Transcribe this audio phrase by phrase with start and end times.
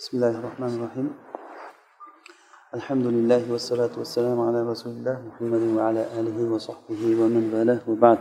[0.00, 1.07] بسم الله الرحمن الرحيم
[2.77, 8.19] الحمد لله والصلاة والسلام على رسول الله محمد وعلى آله وصحبه ومن والاه وبعد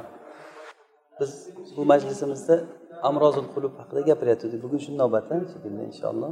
[1.20, 1.32] biz
[1.76, 2.54] bu majlisimizda
[3.02, 6.30] amrozul qulub haqida gapiryotgandik bugun shu navbati shekilli inshaalloh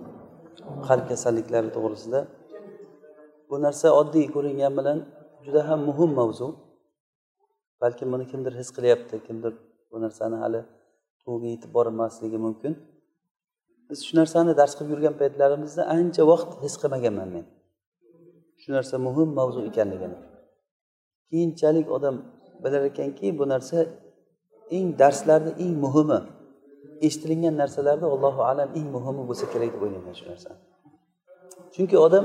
[0.88, 2.20] qalb kasalliklari to'g'risida
[3.48, 4.98] bu narsa oddiy ko'ringan bilan
[5.44, 6.48] juda ham muhim mavzu
[7.82, 9.52] balkim buni kimdir his qilyapti kimdir
[9.90, 10.60] bu narsani hali
[11.24, 12.72] to'g'ri yetib bormasligi mumkin
[13.88, 17.44] Biz shu narsani dars qilib yurgan paytlarimizda ancha vaqt his qilmaganman men.
[18.60, 20.18] Shu narsa muhim mavzu ekanligini.
[21.30, 22.16] Keyinchalik odam
[22.62, 23.78] bilar ekanki bu narsa
[24.76, 26.20] eng darslarni eng muhimi
[27.06, 30.58] eshitilingan narsalarda allohu alam eng muhimi bo'lsa kerak deb o'ylayman shu narsani.
[31.74, 32.24] Chunki odam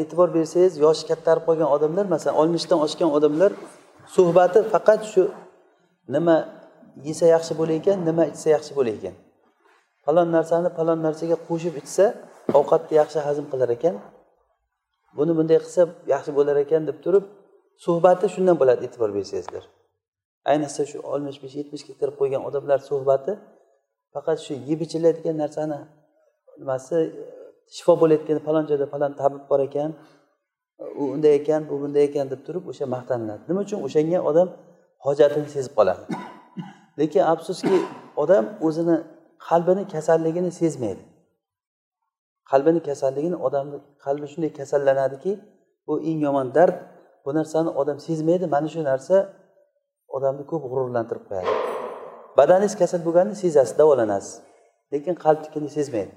[0.00, 3.50] e'tibor bersangiz yoshi kattarib qolgan odamlar masalan oltmishdan oshgan odamlar
[4.16, 5.22] suhbati faqat shu
[6.14, 6.36] nima
[7.08, 9.14] yesa yaxshi bo'lar ekan nima ichsa yaxshi bo'lar ekan
[10.08, 12.04] falon narsani falon narsaga qo'shib ichsa
[12.58, 13.94] ovqatni yaxshi hazm qilar ekan.
[15.18, 15.82] Buni bunday qilsa
[16.14, 17.24] yaxshi bo'lar ekan deb turib
[17.84, 19.64] suhbati shundan bo'ladi e'tibor bersangizlar.
[20.50, 23.32] Ayniqsa shu oltmish besh yetmishga kirib qo'ygan odamlar suhbati
[24.14, 25.78] faqat shu yeb ichiladigan narsani
[26.60, 26.96] nimasi
[27.76, 29.90] shifo bo'layotgan falon joyda falon tabib bor ekan
[31.00, 33.42] u unday ekan bu bunday ekan deb turib o'sha maqtaniladi.
[33.48, 33.78] Nima uchun?
[33.86, 34.48] O'shanga odam
[35.06, 36.04] hojatini sezib qoladi.
[37.00, 37.76] Lekin afsuski
[38.22, 38.96] odam o'zini
[39.46, 41.02] qalbini kasalligini sezmaydi.
[42.50, 45.32] Qalbini kasalligini odamni qalbi shunday kasallanadiki
[45.86, 46.76] bu eng yomon dard
[47.24, 49.16] bu narsani odam sezmaydi mana shu narsa
[50.16, 51.50] odamni ko'p g'ururlantirib qo'yadi.
[52.38, 54.32] Badaningiz kasal bo'lganini sezasiz davolanasiz
[54.92, 56.14] lekin qalbnikini sezmaydi.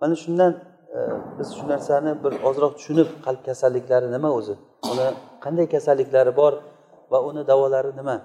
[0.00, 0.52] Mana shundan
[0.96, 0.98] e,
[1.38, 4.54] biz shu narsani bir ozroq tushunib qalb kasalliklari nima o'zi?
[4.92, 5.06] Uni
[5.44, 6.52] qanday kasalliklari bor
[7.12, 8.16] va uni davolari nima?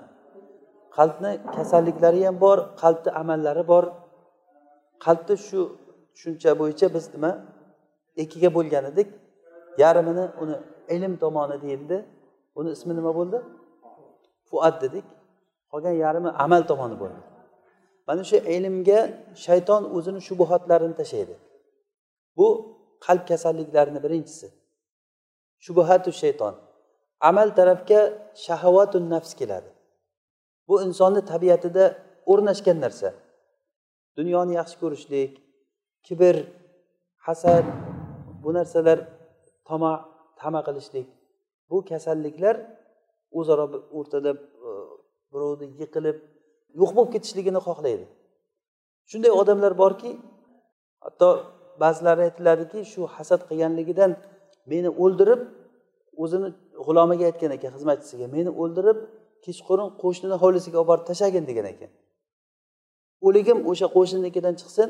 [0.98, 3.84] Qalbni kasalliklari ham bor qalbni amallari bor.
[5.06, 5.59] Qalbni shu
[6.14, 7.31] tushuncha bo'yicha biz nima?
[8.23, 9.09] Ikkiga bo'lgan edik
[9.84, 10.56] yarmini uni
[10.95, 11.98] ilm tomoni deyildi.
[12.59, 13.38] Uni ismi nima bo'ldi?
[14.50, 15.06] Fuat dedik.
[15.72, 17.22] Qolgan yarmi amal tomoni bo'ldi.
[18.08, 19.00] Mana shu ilmga
[19.46, 21.35] shayton o'zini shubuhatlarini tashlaydi.
[22.38, 22.47] Bu
[23.06, 24.47] qalb kasalliklarini birinchisi.
[25.66, 26.53] Shubuhatu shayton.
[27.29, 28.00] Amal tarafga
[28.46, 29.69] shahovatu nafs keladi.
[30.67, 31.85] Bu insonni tabiatida
[32.31, 33.09] o'rnashgan narsa.
[34.17, 35.31] Dunyoni yaxshi ko'rishlik
[36.07, 36.35] kibr
[37.28, 37.66] hasad
[38.44, 39.00] bu narsalar
[39.67, 39.94] toma
[40.39, 41.07] tama qilishlik.
[41.69, 42.55] Bu kasalliklar
[43.39, 43.66] o'zaro
[43.97, 44.31] o'rtada
[44.67, 44.69] e,
[45.33, 46.17] birovni yiqilib
[46.79, 48.05] yo'q bo'lib ketishligini xohlaydi.
[49.09, 50.11] Shunday odamlar borki
[51.05, 51.29] hatto
[51.84, 54.11] ba'zilari aytiladiki shu hasad qilganligidan
[54.72, 55.41] meni o'ldirib
[56.23, 56.47] o'zini
[56.85, 58.25] g'ulomiga aytgan ekan xizmatchisiga.
[58.35, 58.97] Meni o'ldirib
[59.46, 61.92] kechqurun qo'shnini hovlisiga olib borib tashlagin degan ekan.
[63.28, 64.90] O'ligim o'sha qo'shninikidan chiqsin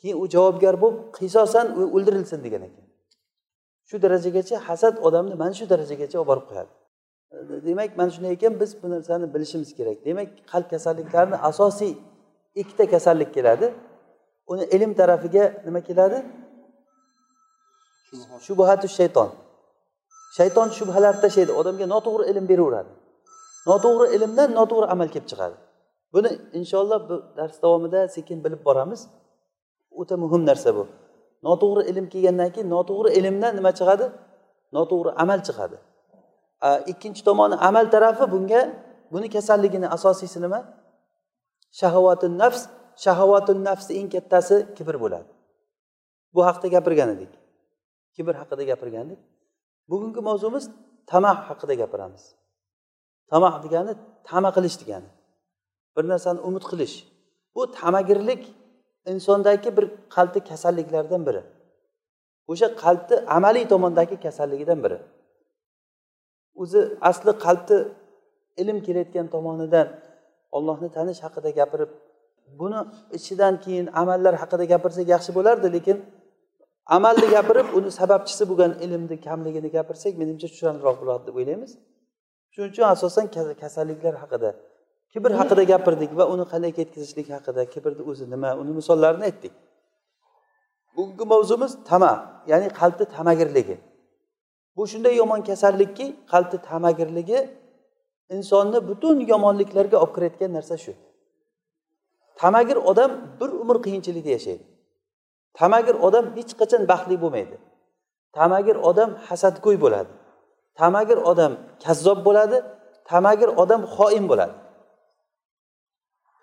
[0.00, 1.66] keyin u javobgar bo'lib qisosan
[1.96, 2.84] o'ldirilsin degan ekan.
[3.88, 6.72] Shu darajagacha hasad odamni mana shu darajagacha olib borib qo'yadi.
[7.68, 9.98] Demak mana shunday ekan biz bu narsani bilishimiz kerak.
[10.08, 11.92] Demak qalb kasalliklarini asosiy
[12.60, 13.66] ikkita kasallik keladi.
[14.52, 16.18] Uni ilm tarafiga nima keladi?
[18.46, 19.30] Shubhatu shayton.
[20.36, 21.52] Shayton shubhalarni tashlaydi.
[21.60, 22.92] Odamga noto'g'ri ilm beraveradi.
[23.68, 25.56] Noto'g'ri ilmdan noto'g'ri amal kelib chiqadi.
[26.14, 29.00] Buni inshaalloh bu dars davomida sekin bilib boramiz.
[30.00, 30.84] O'ta muhim narsa bu.
[31.46, 34.06] Noto'g'ri ilm kelgandan keyin noto'g'ri ilmdan nima chiqadi?
[34.76, 35.76] Noto'g'ri amal chiqadi.
[36.92, 38.60] Ikkinchi tomoni amal tarafi bunga
[39.12, 40.60] buni kasalligini asosiysi nima?
[41.80, 42.62] Shahovatun nafs
[43.04, 45.30] shahovatun nafsni eng kattasi kibr bo'ladi.
[46.34, 47.32] Bu haqida gapirgan edik.
[48.16, 49.20] Kibr haqida gapirgandik.
[49.90, 50.64] Bugungi mavzumiz
[51.10, 52.22] tamah haqida gapiramiz.
[53.30, 53.92] Tamoh degani
[54.28, 55.08] tama qilish degani.
[55.96, 56.96] Bir narsani umid qilish.
[57.54, 58.42] Bu tamagirlik
[59.12, 61.42] insondagi bir qalbni kasalliklaridan biri.
[62.50, 64.98] O'sha qalbni amaliy tomondagi kasalligidan biri.
[66.62, 67.78] O'zi asli qalbni
[68.62, 69.88] ilm kelayotgan tomonidan
[70.56, 71.90] ollohni tanish haqida gapirib
[72.60, 72.80] buni
[73.18, 75.98] ichidan keyin amallar haqida gapirsak yaxshi bo'lardi lekin
[76.96, 81.72] amalni gapirib uni sababchisi bo'lgan ilmni kamligini gapirsak menimcha tushunarliroq bo'ladi deb o'ylaymiz.
[82.56, 83.26] Shuning uchun asosan
[83.62, 84.50] kasalliklar haqida
[85.12, 89.52] kibr haqida gapirdik va uni qanday ketkazishlik haqida kibrni o'zi nima uni misollarini aytdik.
[90.96, 92.12] Bugungi mavzumiz tama
[92.50, 93.76] ya'ni qalbni tamagirligi.
[94.76, 97.38] Bu shunday yomon kasallikki qalbni tamagirligi
[98.36, 100.92] insonni butun yomonliklarga olib kirayotgan narsa shu.
[102.40, 103.10] Tamagir odam
[103.40, 104.64] bir umr qiyinchilikda yashaydi.
[105.58, 107.56] Tamagir odam hech qachon baxtli bo'lmaydi.
[108.38, 110.12] Tamagir odam hasadgo'y bo'ladi.
[110.80, 111.52] Tamagir odam
[111.84, 112.58] kazzob bo'ladi
[113.10, 114.54] tamagir odam xoin bo'ladi.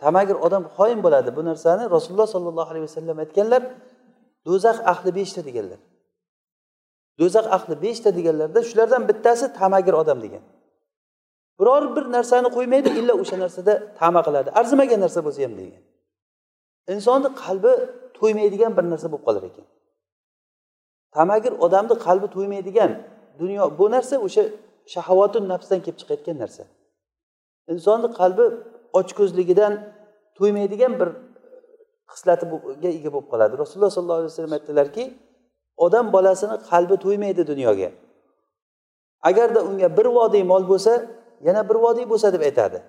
[0.04, 3.62] Tamagir odam xoin bo'ladi bu narsani rasululloh sollallohu alayhi vasallam aytganlar
[4.48, 5.80] do'zax ahli beshta deganlar.
[7.20, 10.44] Do'zax ahli beshta deganlarda shulardan bittasi tamagir odam degan.
[11.60, 14.50] Biror bir narsani qo'ymaydi illa o'sha narsada tama qiladi.
[14.60, 15.84] Arzimagan narsa bo'lsa ham degan.
[16.94, 17.72] Insonni qalbi
[18.20, 19.66] to'ymaydigan bir narsa bo'lib qolar ekan.
[21.18, 22.92] Tamagir odamni qalbi to'ymaydigan
[23.42, 24.44] dunyo bu narsa o'sha
[24.94, 26.64] shahovatun nafsdan kelib chiqayotgan narsa.
[27.74, 28.46] Insonni qalbi
[29.00, 29.74] ochko'zligidan
[30.38, 31.14] to'ymaydigan bir e,
[32.14, 33.54] xislatiga ega bo'lib qoladi.
[33.62, 35.04] Rasululloh sollallohu alayhi vasallam aytdilarki
[35.86, 37.90] odam bolasini qalbi to'ymaydi dunyoga.
[39.30, 40.94] Agarda unga bir vodiy mol bo'lsa
[41.48, 42.80] yana bir vodiy bo'lsa deb aytadi.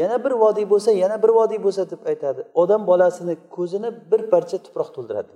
[0.00, 2.40] Yana bir vodiy bo'lsa yana bir vodiy bo'lsa deb aytadi.
[2.54, 5.32] Odam bolasini ko'zini bir parcha tuproq to'ldiradi.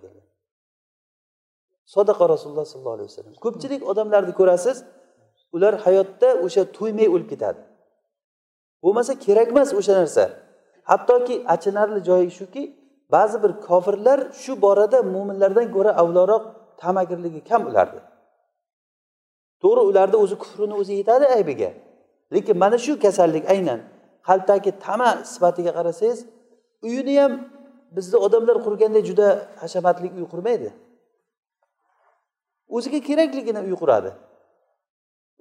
[1.95, 3.35] Sodaqa rasululloh sollallohu alayhi vasallam.
[3.45, 4.77] Ko'pchilik odamlarni ko'rasiz
[5.57, 7.61] ular hayotda o'sha to'ymay o'lib ketadi.
[8.85, 10.25] Bo'lmasa kerak emas o'sha narsa.
[10.91, 12.63] Hattoki achinarli joyi shuki
[13.15, 16.45] ba'zi bir kofirlar shu borada mo'minlardan ko'ra avloroq
[16.83, 18.01] tamagirligi kam ularni.
[19.63, 21.71] To'g'ri ularni o'zi kufrini o'zi yetadi aybiga.
[22.35, 23.81] Lekin mana shu kasallik aynan
[24.29, 26.19] qalbdagi tama sifatiga qarasangiz
[26.87, 27.33] uyini ham
[27.97, 29.29] bizni odamlar qurganday juda
[29.63, 30.71] hashamatli uy qurmaydi.
[32.77, 34.11] O'ziga kerakligini uy quradi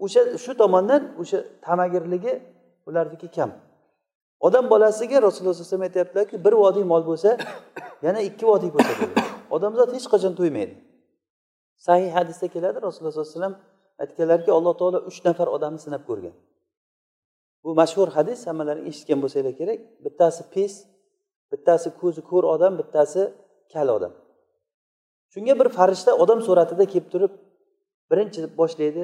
[0.04, 2.34] o'sha shu tomondan o'sha tamagirligi
[2.90, 3.52] ularniki kam.
[4.48, 7.30] Odam bolasiga rasululloh alayhi vasallam aytyaptilarki bir vodiy mol bo'lsa
[8.06, 8.92] yana ikki vodiy bo'lsa
[9.56, 10.76] odamzod hech qachon to'ymaydi.
[11.88, 13.56] Sahih hadisda keladi rasululloh sollallohu alayhi vasallam
[14.04, 16.36] aytganlarki alloh taolo uch nafar odamni sinab ko'rgan.
[17.64, 19.80] Bu mashhur hadis hammalaring eshitgan bo'lsanglar kerak.
[20.06, 20.74] Bittasi pes
[21.52, 23.22] bittasi ko'zi ko'r odam bittasi
[23.74, 24.14] kal odam.
[25.34, 27.34] Shunga bir farishta odam suratida kelib turib
[28.12, 29.04] birinchi boshlaydi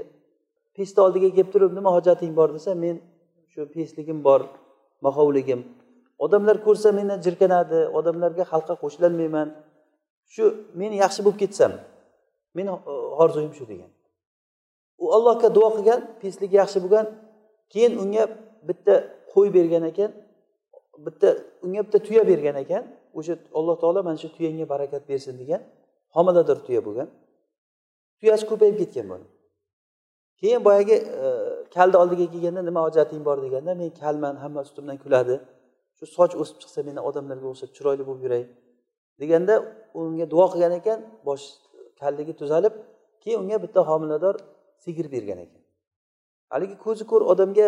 [0.76, 2.96] pesni oldiga kelib turib nima hojating bor desa men
[3.52, 4.42] shu pesligim bor
[5.06, 5.62] mahovligim.
[6.26, 9.48] Odamlar ko'rsa mendan jirkanadi odamlarga xalqqa qo'shilolmayman.
[10.34, 10.44] Shu
[10.80, 11.72] men yaxshi bo'lib ketsam
[12.58, 12.94] meni e,
[13.24, 13.90] orzuyim shu degan.
[15.04, 17.06] U allohga duo qilgan pesligi yaxshi bo'lgan
[17.74, 18.24] keyin unga
[18.70, 18.96] bitta
[19.34, 20.12] qo'y bergan ekan
[21.06, 21.30] bitta
[21.66, 22.84] unga bitta tuya bergan ekan.
[23.18, 25.62] O'sha alloh taolo mana shu tuyangga barakat bersin degan.
[26.16, 27.10] Homilador tuya bo'lgan.
[28.20, 29.28] Tuyasi ko'payib ketgan buni
[30.40, 31.28] keyin boyagi e,
[31.74, 35.36] kalni oldiga kelganda nima hojating bor deganda men kalman hamma ustimdan kuladi.
[35.98, 38.44] Shu soch o'sib chiqsa men odamlarga o'xshab chiroyli bo'lib yuray
[39.22, 39.54] deganda
[40.00, 41.46] unga duo qilgan ekan bosh
[42.00, 42.74] kalligi tuzalib
[43.24, 44.36] keyin unga bitta homilador
[44.84, 45.62] sigir bergan ekan.
[46.54, 47.68] Haligi ko'zi ko'r odamga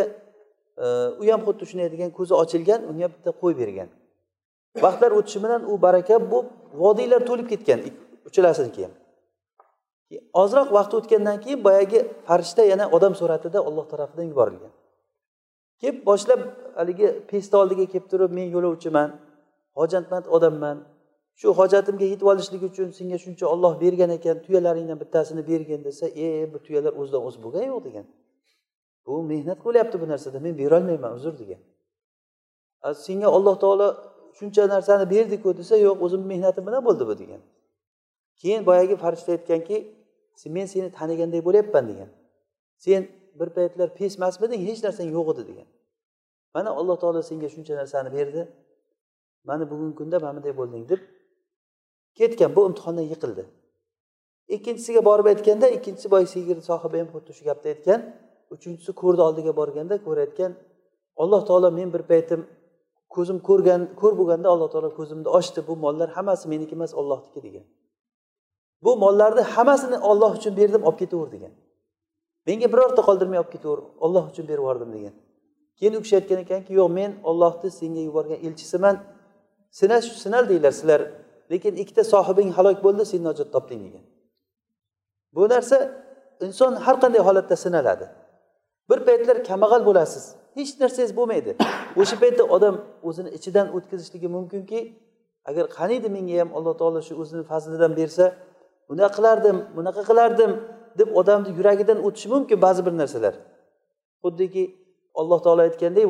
[0.84, 0.86] e,
[1.22, 3.90] u ham xuddi shunday degan ko'zi ochilgan unga bitta qo'y bergan.
[4.86, 6.48] Vaqtlar o'tishi bilan u baraka bo'lib
[6.82, 7.80] vodiylar to'lib ketgan.
[8.28, 8.94] Uchalasini keyin.
[10.42, 14.74] Ozroq vaqt o'tgandan keyin boyagi farishta yana odam suratida olloh tarafidan yuborilgan.
[15.82, 16.42] Kelib boshlab
[16.80, 19.10] haligi pesni oldiga kelib turib men yo'lovchiman
[19.80, 20.78] hojatmand odamman.
[21.40, 26.54] Shu hojatimga yetib olishlik uchun senga shuncha olloh bergan ekan tuyalaringdan bittasini bergin desa e
[26.54, 28.06] bu tuyalar o'zidan o'zi bo'lgani yo'q degan.
[29.06, 31.62] Bu mehnat qilyapti bu narsada men berolmayman uzr degan.
[33.06, 33.88] Senga alloh taolo
[34.38, 37.42] shuncha narsani berdiku desa yo'q o'zimni mehnatim bilan bo'ldi bu degan.
[38.42, 39.78] Keyin boyagi farishta aytganki
[40.56, 42.10] men seni taniganday bo'lyapman degan.
[42.78, 43.02] Sen
[43.40, 45.68] bir paytlar pes emasmiding hech narsang yo'q edi degan.
[46.56, 48.42] Mana alloh taolo senga shuncha narsani berdi.
[49.50, 51.02] Mana bugungi kunda mana bunday bo'lding deb
[52.20, 52.50] ketgan.
[52.56, 53.44] Bu imtihondan yiqildi.
[54.56, 58.00] Ikkinchisiga borib aytganda ikkinchisi boya sigir sohibi ham xuddi shu gapni aytgan.
[58.56, 60.52] Uchinchisi ko'rni oldiga borganda ko'rayotgan
[61.24, 62.42] alloh taolo men bir paytim
[63.16, 65.60] ko'zim ko'rgan ko'r bo'lganda alloh taolo ko'zimni ochdi.
[65.70, 67.66] Bu mollar hammasi meniki emas ollohniki degan.
[68.84, 71.54] Bu mollarni hammasini olloh uchun berdim olib ketaver degan.
[72.48, 75.14] Menga birorta qoldirmay olib ketaver olloh uchun berib yubordim degan.
[75.78, 78.96] Keyin u kishi aytgan ekanki yo'q men ollohni senga yuborgan elchisiman.
[79.80, 81.02] Sinash sinaldinglar sizlar
[81.52, 84.04] lekin ikkita sohibing halok bo'ldi sen najot topding degan.
[85.36, 85.78] Bu narsa
[86.46, 88.06] inson har qanday holatda sinaladi.
[88.90, 90.26] Bir paytlar kambag'al bo'lasiz
[90.58, 91.52] hech narsangiz bo'lmaydi.
[92.02, 92.76] O'sha paytda odam
[93.08, 94.80] o'zini ichidan o'tkazishligi mumkinki
[95.50, 98.26] agar qaniydi menga ham alloh taolo shu o'zini fazlidan bersa
[98.90, 100.52] bunaqa qilardim bunaqa qilardim
[101.00, 103.36] deb odamni yuragidan o'tishi mumkin ba'zi bir narsalar.
[104.24, 104.64] Xuddiki
[105.20, 106.06] alloh taolo aytgandek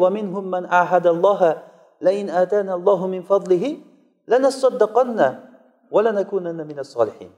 [4.32, 5.28] lanasaddaqanna
[5.94, 7.32] va lanakunanna minas solihin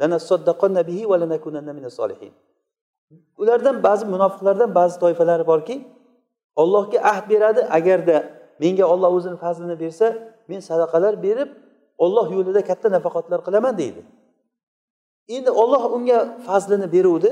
[0.00, 1.16] lanasaddaqanna bihi va
[1.78, 2.32] minas solihin
[3.40, 5.76] ulardan ba'zi munofiqlardan ba'zi toifalari borki
[6.62, 8.16] ollohga ahd beradi agarda
[8.62, 10.06] menga olloh o'zini fazlini bersa
[10.50, 11.50] men sadaqalar berib
[12.04, 14.02] olloh yo'lida katta nafaqatlar qilaman deydi.
[15.34, 17.30] Endi olloh unga fazlini beruvdi.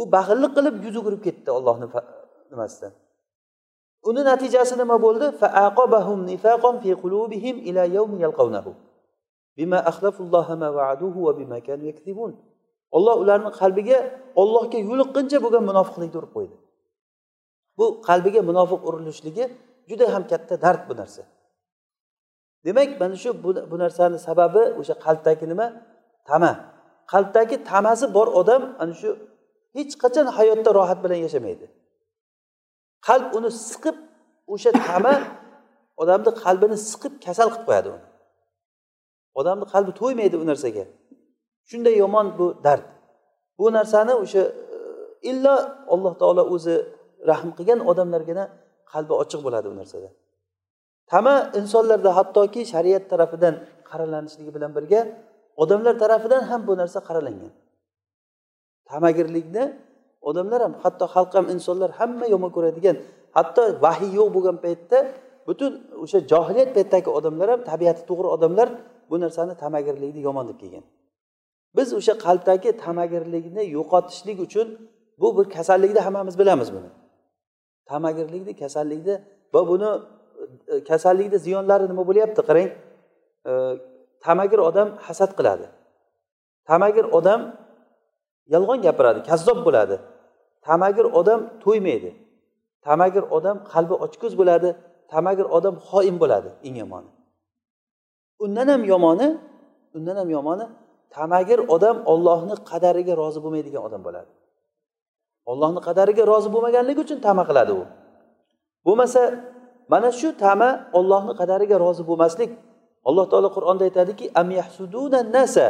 [0.00, 1.86] U baxillik qilib yuz o'girib ketdi ollohni
[2.52, 2.92] nimasidan.
[4.08, 5.26] Uni natijasi nima bo'ldi?
[12.96, 13.98] Olloh ularni qalbiga
[14.42, 16.56] ollohga yo'liqquncha bo'lgan munofiqlikni urib qo'ydi.
[17.78, 19.44] Bu qalbiga munofiq urilishligi
[19.90, 21.22] juda ham katta dard bu narsa.
[22.66, 23.30] Demak mana shu
[23.70, 25.66] bu narsani sababi o'sha qalbdagi nima?
[26.28, 26.52] Tama.
[27.12, 29.10] Qalbdagi tamasi bor odam ana shu
[29.76, 31.66] hech qachon hayotda rohat bilan yashamaydi.
[33.08, 33.96] Qalb uni siqib
[34.54, 35.14] o'sha tama
[36.02, 38.06] odamni qalbini siqib kasal qilib qo'yadi uni.
[39.40, 40.84] Odamni qalbi to'ymaydi u narsaga.
[41.70, 42.86] Shunday yomon bu dard.
[43.58, 44.42] Bu narsani o'sha
[45.30, 45.54] illo
[45.94, 46.76] alloh taolo o'zi
[47.30, 48.44] rahm qilgan odamlargina
[48.92, 50.08] qalbi ochiq bo'ladi bu narsada.
[51.12, 53.54] Tama insonlarda hattoki shariat tarafidan
[53.88, 55.00] qaralanishligi bilan birga
[55.62, 57.52] odamlar tarafidan ham bu narsa qaralangan.
[58.90, 59.64] Tamagirlikni
[60.28, 62.96] odamlar ham hatto xalq ham insonlar hamma yomon ko'radigan
[63.36, 64.98] hatto vahiy yo'q bo'lgan paytda
[65.48, 65.72] butun
[66.04, 68.68] o'sha johiliyat paytidagi odamlar ham tabiati to'g'ri odamlar
[69.10, 70.84] bu narsani tamagirlikni yomon deb kelgan
[71.76, 74.66] biz o'sha qalbdagi tamagirlikni yo'qotishlik uchun
[75.20, 76.90] bu bir kasallikni hammamiz bilamiz buni.
[77.90, 79.14] Tamagirlikni kasallikni
[79.54, 79.90] va buni
[80.88, 82.68] kasallikni ziyonlari nima bo'lyapti qarang.
[83.50, 83.52] E,
[84.24, 85.66] tamagir odam hasad qiladi.
[86.70, 87.40] Tamagir odam
[88.54, 89.96] yolg'on gapiradi kazzob bo'ladi.
[90.66, 92.10] Tamagir odam to'ymaydi.
[92.86, 94.68] Tamagir odam qalbi ochko'z bo'ladi.
[95.12, 97.10] Tamagir odam xoin bo'ladi eng yomoni.
[98.44, 99.28] Undan ham yomoni
[99.96, 100.66] undan ham yomoni
[101.16, 104.30] tamagir odam ollohni qadariga rozi bo'lmaydigan odam bo'ladi.
[105.50, 107.82] Ollohni qadariga rozi bo'lmaganligi uchun tama qiladi u.
[108.86, 109.20] Bo'lmasa
[109.92, 112.50] mana shu tama ollohni qadariga rozi bo'lmaslik.
[113.08, 114.48] Alloh taolo qur'onda aytadiki am
[115.36, 115.66] nasa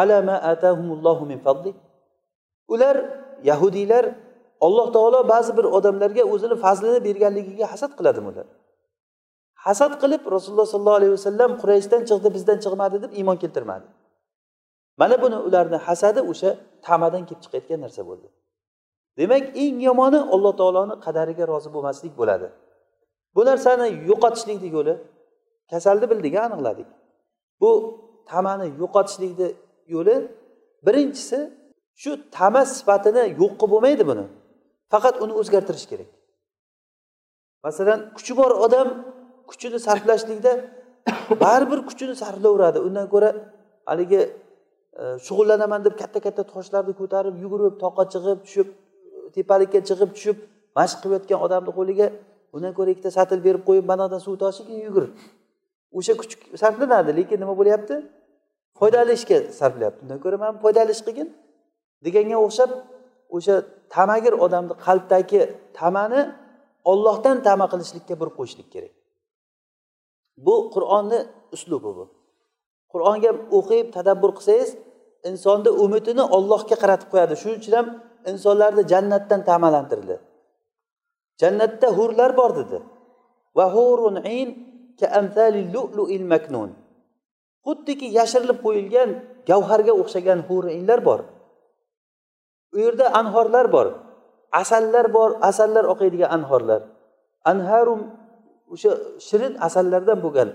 [0.00, 1.72] ala ma atahumullohu min fadli.
[2.74, 2.96] Ular
[3.50, 4.04] yahudiylar
[4.66, 8.46] alloh taolo ba'zi bir odamlarga o'zini fazlini berganligiga hasad qiladimi ular?
[9.64, 13.86] Hasad qilib rasululloh sollallohu alayhi vasallam qurayshdan chiqdi bizdan chiqmadi deb iymon keltirmadi.
[15.00, 16.50] Mana buni ularni hasadi o'sha
[16.86, 18.28] tamadan kelib chiqayotgan narsa bo'ldi.
[19.18, 22.48] Demak eng yomoni alloh taoloni qadariga rozi bo'lmaslik bo'ladi.
[23.34, 24.94] Bu narsani yo'qotishlikni yo'li
[25.70, 26.88] kasalni bildik aniqladik.
[27.60, 27.70] Bu
[28.30, 29.48] tamani yo'qotishlikni
[29.94, 30.16] yo'li
[30.86, 31.38] birinchisi
[32.02, 34.24] shu tama sifatini yo'q qilib bo'lmaydi buni.
[34.92, 36.10] Faqat uni o'zgartirish kerak.
[37.66, 38.88] Masalan kuchi bor odam
[39.50, 40.52] kuchini sarflashlikda
[41.44, 43.30] baribir kuchini sarflayveradi undan ko'ra
[43.90, 44.20] haligi
[45.00, 48.68] e, shug'ullanaman deb katta katta toshlarni ko'tarib yugurib toqqa chiqib tushib
[49.36, 50.36] tepalikka chiqib tushib
[50.78, 52.06] mashq qilayotgan odamni qo'liga
[52.54, 55.04] undan ko'ra ikkita satil berib qo'yib manadan suv toshib keyin yugur
[55.98, 56.32] o'sha kuch
[56.62, 57.94] sarflanadi lekin nima bo'lyapti?
[58.78, 60.00] Foydali ishga sarflayapti.
[60.04, 61.28] Undan ko'ra mana foydali ish qilgin.
[62.04, 62.70] Deganga o'xshab
[63.36, 63.54] o'sha
[63.96, 65.40] tamagir odamni qalbdagi
[65.78, 66.20] tamani
[66.92, 68.94] ollohdan tama qilishlikka burib qo'yishlik kerak.
[70.46, 71.18] Bu qur'onni
[71.54, 72.04] uslubi bu.
[72.92, 74.70] Qur'onga o'qib tadabbur qilsangiz
[75.30, 77.34] insonni umidini ollohga qaratib qo'yadi.
[77.40, 77.86] Shuning uchun ham
[78.30, 80.14] insonlarni jannatdan ta'malantirdi.
[81.40, 82.78] Jannatda hurlar bor dedi.
[83.56, 84.16] Va hurun
[86.16, 86.70] in maknun.
[87.66, 89.10] Xuddiki yashirilib qo'yilgan
[89.48, 91.20] gavharga o'xshagan hurinlar bor.
[92.74, 93.86] U yerda anhorlar bor.
[94.62, 96.80] Asallar bor asallar oqaydigan anhorlar.
[97.52, 98.00] Anharum
[98.74, 98.92] o'sha
[99.26, 100.48] shirin asallardan bo'lgan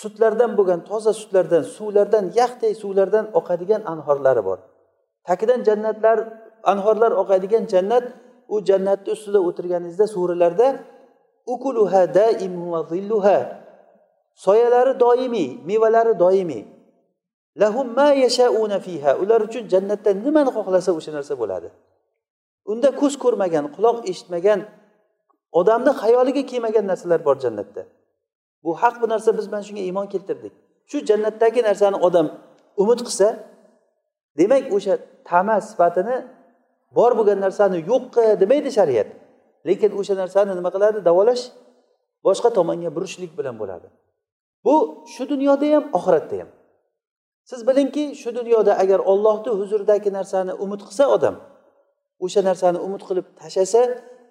[0.00, 4.58] sutlardan bo'lgan toza sutlardan suvlardan yaxday suvlardan oqadigan anhorlari bor.
[5.28, 6.18] Tagidan jannatlar
[6.72, 8.04] anhorlar oqadigan jannat
[8.48, 10.68] u jannatni ustida o'tirganingizda so'rilarda
[11.54, 12.02] ukuluha
[12.72, 13.38] va zilluha.
[14.34, 16.64] Soyalari doimiy mevalari doimiy.
[17.60, 19.16] Lahum ma yashauna fiha.
[19.22, 21.68] Ular uchun jannatda nimani xohlasa o'sha narsa bo'ladi?
[22.72, 24.60] Unda ko'z ko'rmagan quloq eshitmagan
[25.60, 27.82] odamni xayoliga kelmagan narsalar bor jannatda.
[28.64, 30.52] Bu haq bu narsa biz mana shunga iymon keltirdik.
[30.90, 32.26] Shu jannatdagi narsani odam
[32.82, 33.28] umid qilsa
[34.38, 34.94] demak o'sha
[35.28, 36.16] tama sifatini
[36.96, 39.08] bor bo'lgan narsani yo'q qil demaydi shariat.
[39.68, 40.98] Lekin o'sha narsani nima qiladi?
[41.08, 41.44] Davolash
[42.26, 43.88] boshqa tomonga burishlik bilan bo'ladi.
[44.64, 44.74] Bu
[45.14, 46.48] shu dunyoda ham oxiratda ham.
[47.50, 51.34] Siz bilingki shu dunyoda agar ollohni huzuridagi narsani umid qilsa odam
[52.24, 53.82] o'sha narsani umid qilib tashlasa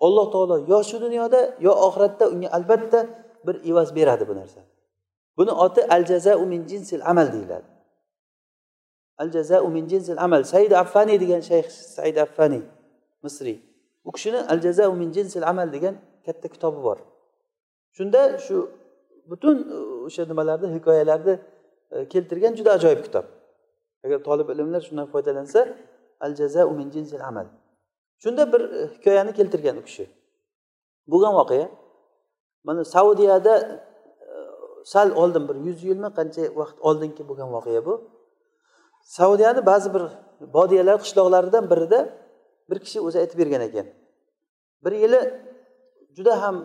[0.06, 3.00] alloh taolo yo shu dunyoda yo oxiratda unga albatta
[3.46, 4.62] bir evaz beradi bu narsa.
[5.38, 7.76] Buni oti al jazau min jinsil amal deyiladi.
[9.18, 10.44] Al jazau min jinsil amal.
[10.44, 12.62] Said affani degan shayx said affani
[13.24, 13.58] misriy
[14.06, 15.96] u kishini al jazau min jinsil amal degan
[16.26, 16.98] katta kitobi bor.
[17.98, 18.56] Shunda shu
[19.30, 21.40] butun e, o'sha nimalarni hikoyalarni
[21.92, 23.26] e, keltirgan juda ajoyib kitob.
[24.06, 25.62] Agar tolib ilmlar shundan foydalansa
[26.20, 27.48] al jazau min jinsil amal.
[28.24, 30.06] Shunda bir e, hikoyani keltirgan u kishi.
[31.12, 31.68] Bo'lgan voqea
[32.64, 33.54] mana saudiyada
[34.94, 37.94] sal oldin bir yuz yilmi qancha vaqt oldingi bo'lgan voqea bu.
[39.16, 40.04] Saudiyani ba'zi bir
[40.56, 42.00] bodiyalar qishloqlaridan birida
[42.70, 43.88] bir kishi o'zi aytib bergan ekan.
[44.86, 45.20] Bir yili
[46.18, 46.56] juda ham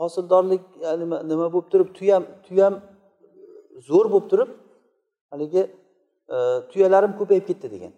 [0.00, 0.62] hosildorlik
[1.30, 2.74] nima bo'lib turib tuyam tuyam
[3.88, 4.50] zo'r bo'lib turib
[5.32, 5.62] haligi
[6.34, 6.36] e,
[6.70, 7.92] tuyalarim ko'payib ketdi degan.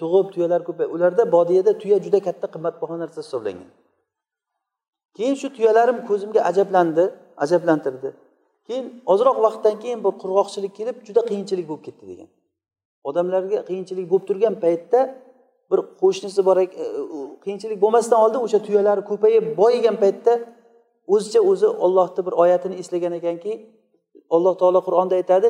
[0.00, 3.70] Tug'ib tuyalar ko'payib ularda bodiyada tuya juda katta qimmatbaho narsa hisoblangan.
[5.16, 7.04] Keyin shu tuyalarim ko'zimga ajablandi
[7.44, 8.08] ajablantirdi.
[8.68, 12.28] Keyin ozroq vaqtdan keyin bir qurg'oqchilik kelib juda qiyinchilik bo'lib ketdi degan.
[13.08, 15.00] Odamlarga qiyinchilik bo'lib turgan paytda
[15.70, 16.66] bir qo'shnisi bor e,
[17.44, 20.32] qiyinchilik bo'lmasdan oldin o'sha tuyalari ko'payib boyigan paytda
[21.14, 23.52] o'zicha o'zi ollohni bir oyatini eslagan ekanki
[24.36, 25.46] alloh taolo qur'onda aytadi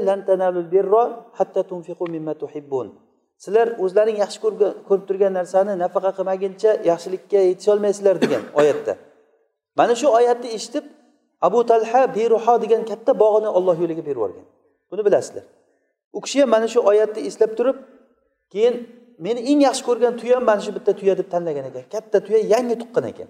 [3.44, 4.38] sizlar o'zlaring yaxshi
[4.88, 8.92] ko'rib turgan narsani nafaqa qilmaguncha yaxshilikka yetisholmaysizlar degan oyatda.
[9.78, 10.84] Mana shu oyatni eshitib
[11.40, 14.46] abu talha beruho degan katta bog'ini olloh yo'liga berib yuborgan.
[14.90, 15.44] Buni bilasizlar.
[16.16, 17.76] U kishi ham mana shu oyatni eslab turib
[18.52, 18.74] keyin
[19.18, 21.84] meni eng yaxshi ko'rgan tuyam mana shu bitta tuya deb tanlagan ekan.
[21.94, 23.28] Katta tuya yangi tuqqan ekan.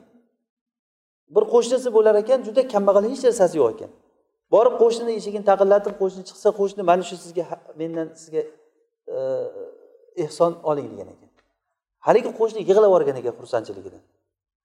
[1.35, 3.91] Bir qo'shnisi bo'lar ekan juda kambag'al hech narsasi yo'q ekan.
[4.55, 7.45] Borib qo'shnini eshigini taqillatib qo'shni chiqsa qo'shni mana shu sizga
[7.81, 8.43] mendan sizga
[9.15, 9.17] e,
[10.25, 11.31] ehson oling degan ekan.
[12.07, 14.03] Haligi qo'shni yig'lab yuborgan ekan xursandchiligidan.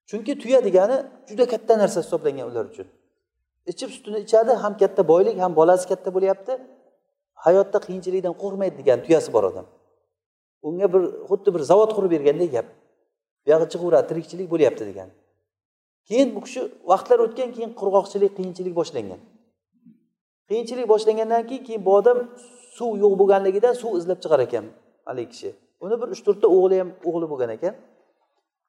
[0.10, 0.98] Chunki tuya degani
[1.30, 2.88] juda katta narsa hisoblangan ular uchun.
[3.72, 6.54] Ichib sutini ichadi ham katta boylik ham bolasi katta bo'lyapti.
[7.46, 9.66] Hayotda qiyinchilikdan qo'rqmaydi degan tuyasi bor odam.
[10.68, 12.68] Unga bir xuddi bir zavod qurib bergandek gap.
[13.46, 15.10] Buyog'i chiqaveradi tirikchilik bo'lyapti degan.
[16.08, 19.22] Keyin bu kishi vaqtlar o'tgan keyin qurg'oqchilik qiyinchilik boshlangan.
[20.50, 22.18] Qiyinchilik boshlangandan keyin keyin bu odam
[22.78, 24.66] suv yo'q bo'lganligidan suv izlab chiqar ekan
[25.08, 25.50] haligi kishi.
[25.84, 27.74] Uni bir uch to'rtta o'g'li ham o'g'li bo'lgan ekan.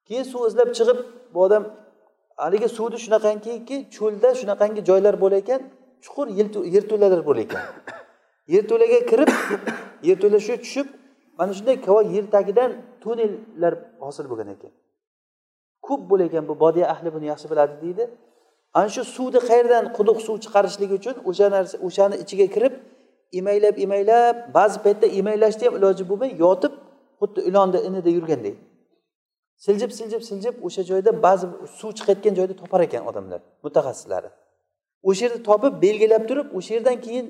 [0.08, 0.98] Keyin suv izlab chiqib
[1.34, 1.62] bu odam
[2.42, 5.60] haligi suvni shunaqangiki cho'lda shunaqangi joylar bo'lar ekan
[6.04, 6.26] chuqur
[6.74, 7.62] yerto'lalar bo'lar ekan.
[8.54, 9.30] Yerto'laga kirib
[10.08, 10.86] yerto'la shu tushib
[11.38, 11.76] mana shunday
[12.16, 12.70] yer tagidan
[13.02, 14.72] tunnellar hosil bo'lgan ekan.
[15.86, 18.04] Ko'p bo'lar ekan bu bodiya ahli buni yaxshi biladi deydi.
[18.78, 22.74] Ana shu suvni qayerdan quduq suv chiqarishlik uchun o'sha narsa o'shani ichiga kirib
[23.40, 26.72] emaylab emaylab ba'zi paytda emaylashni ham iloji bo'lmay yotib
[27.20, 28.56] xuddi ilonni inida yurgandek.
[29.66, 31.46] Siljib siljib siljib o'sha joyda ba'zi
[31.78, 34.28] suv chiqayotgan joyda topar ekan odamlar mutaxassislari
[35.08, 37.26] o'sha yerda topib belgilab turib o'sha yerdan keyin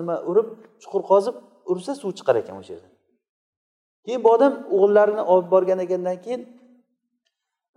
[0.00, 0.48] nima urib
[0.82, 1.36] chuqur qozib
[1.72, 2.92] ursa suv chiqar ekan o'sha yerdan.
[4.04, 6.40] Keyin bu odam o'g'illarini olib borgan ekandan keyin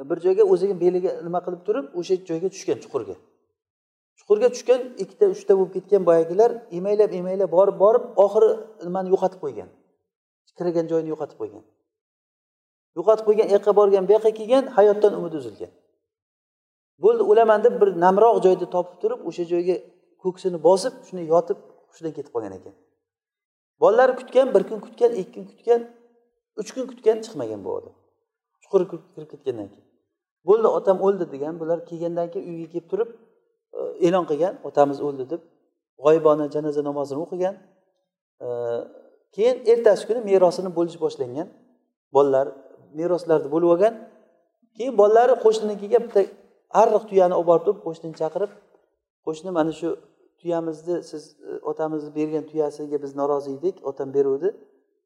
[0.10, 3.15] bir joyga o'ziga beliga nima qilib turib o'sha joyga tushgan chuqurga.
[4.19, 8.49] Chuqurga tushgan ikkita uchta bo'lib ketgan boyagilar emaylab emaylab borib borib oxiri
[8.88, 9.69] nimani yo'qotib qo'ygan
[10.58, 11.63] kirgan joyini yo'qotib qo'ygan.
[12.97, 15.71] Yo'qotib qo'ygan u yoqqa borgan bu yoqqa kelgan hayotdan umidi uzilgan.
[17.03, 19.75] Bo'ldi o'laman deb bir namroq joyda topib turib o'sha joyga
[20.23, 22.75] ko'ksini bosib shunday yotib hushidan ketib qolgan ekan.
[23.82, 25.82] Bolalari kutgan bir kun kutgan ikki kun kutgan
[26.62, 27.95] uch kun kutgan chiqmagan bu odam.
[28.63, 29.88] Chuqur kirib ketgandan keyin.
[30.47, 33.10] Bo'ldi otam o'ldi degan bular kelgandan keyin uyga kelib turib
[33.77, 35.41] e, e'lon qilgan otamiz o'ldi deb
[36.03, 37.56] g'oyibona janoza namozini o'qigan
[38.45, 38.47] e,
[39.36, 41.47] keyin ertasi kuni merosini bo'lish boshlangan.
[42.15, 42.47] Bolalar
[42.99, 43.93] meroslarda bo'lib olgan.
[44.77, 46.21] Keyin bolalari qo'shninikiga bitta
[46.82, 48.51] arriq tuyani olib borib turib qo'shnini chaqirib
[49.25, 49.89] qo'shni mana shu
[50.39, 54.49] tuyamizni siz e, otamizni bergan tuyasiga biz norozi edik otam beruvdi.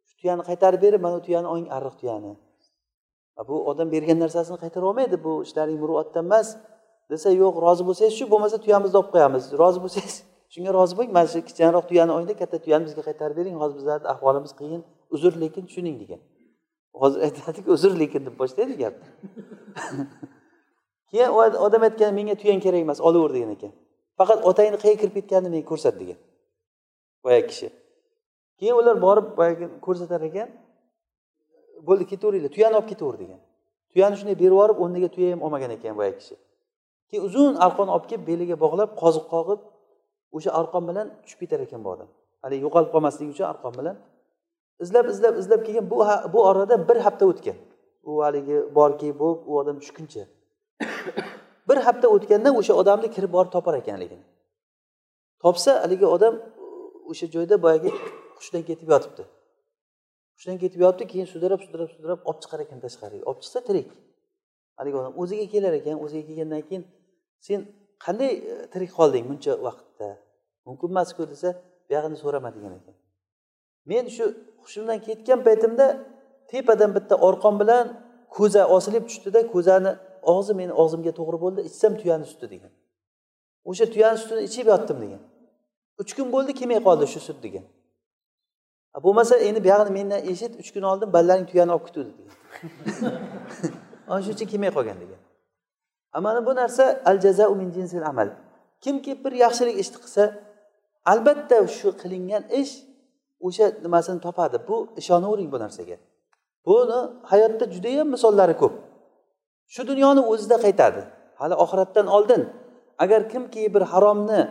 [0.07, 2.31] Shu tuyani qaytarib berib mana bu tuyani oling arriq tuyani.
[3.49, 6.47] Bu odam bergan narsasini qaytara olmaydi bu ishlaring muruvatdan emas.
[7.11, 9.43] Desa yo'q rozi bo'lsangiz shu bo'lmasa tuyamizni olib qo'yamiz.
[9.61, 10.15] Rozi bo'lsangiz
[10.53, 13.55] shunga rozi bo'ling mana shu kichikroq tuyani olingda katta tuyani bizga qaytarib bering.
[13.61, 14.81] Hozir bizlarni ahvolimiz qiyin
[15.15, 16.19] uzr lekin tushuning degan.
[17.01, 19.07] Hozir aytadiki uzr lekin deb boshlaydi gapni.
[21.11, 21.29] Keyin
[21.67, 23.71] odam aytgan menga tuyang kerak emas olaver degan ekan.
[24.19, 26.19] Faqat otangni qayerga kirib ketganini menga ko'rsat degan.
[27.23, 27.67] Boyagi kishi.
[28.59, 30.49] Keyin ular borib boyagi ko'rsatar ekan
[31.87, 33.39] bo'ldi ketaveringlar tuyani olib ketaver degan.
[33.91, 36.35] Tuyani shunday berib yuborib o'rniga tuya ham olmagan ekan boyagi kishi.
[37.09, 39.59] Keyin uzun arqon olib kelib beliga bog'lab qoziq qoqib
[40.35, 42.09] o'sha arqon bilan tushib ketar ekan bu odam.
[42.43, 43.95] Haligi yo'qolib qolmasligi uchun arqon bilan
[44.83, 45.97] izlab izlab izlab kelgan bu
[46.33, 47.57] bu orada bir hafta o'tgan.
[48.09, 50.23] U haligi borki bo'lib u odam tushguncha
[51.69, 54.25] bir hafta o'tgandan o'sha odamni kirib borib topar ekan haligini
[55.43, 56.35] topsa haligi odam
[57.11, 57.91] o'sha joyda boyagi
[58.37, 59.23] hushdan ketib yotibdi.
[60.35, 63.23] Hushdan ketib yotibdi keyin sudrab sudrab sudrab olib chiqar ekan tashqariga.
[63.29, 63.89] Olib chiqsa tirik.
[64.79, 66.83] Haligi odam o'ziga kelar ekan o'ziga kelgandan keyin
[67.47, 67.59] sen
[68.05, 70.09] qanday e, tirik qolding buncha vaqtda?
[70.67, 71.49] Mumkin emasku desa
[71.89, 72.95] buyog'ini so'rama degan ekan.
[73.89, 74.25] Men shu
[74.61, 75.87] hushimdan ketgan paytimda
[76.51, 77.85] tepadan bitta orqon bilan
[78.35, 79.91] ko'za osilib tushdida ko'zani
[80.33, 82.71] og'zi meni og'zimga to'g'ri bo'ldi ichsam tuyani suti degan.
[83.69, 85.21] O'sha tuyani sutini ichib yotdim degan.
[86.01, 87.65] Uch kun bo'ldi kelmay qoldi shu sut degan.
[89.05, 92.35] Bo'lmasa endi buyog'ini mendan eshit uch kun oldin bolalaring tuyani olib ketuvdi degan.
[94.09, 95.19] Ana shuning uchun kelmay qolgan degan.
[96.25, 98.29] Mana bu narsa al jazau min jinsil amal.
[98.83, 100.23] Kimki bir yaxshilik ishni qilsa
[101.11, 102.73] albatta shu qilingan ish
[103.45, 104.57] o'sha nimasini topadi.
[104.67, 105.97] Bu ishonavering bu narsaga.
[106.65, 106.99] Buni
[107.31, 108.73] hayotda judayam misollari ko'p.
[109.73, 111.01] Shu dunyoni o'zida qaytadi.
[111.39, 112.41] Hali oxiratdan oldin.
[113.03, 114.41] Agar kimki bir haromni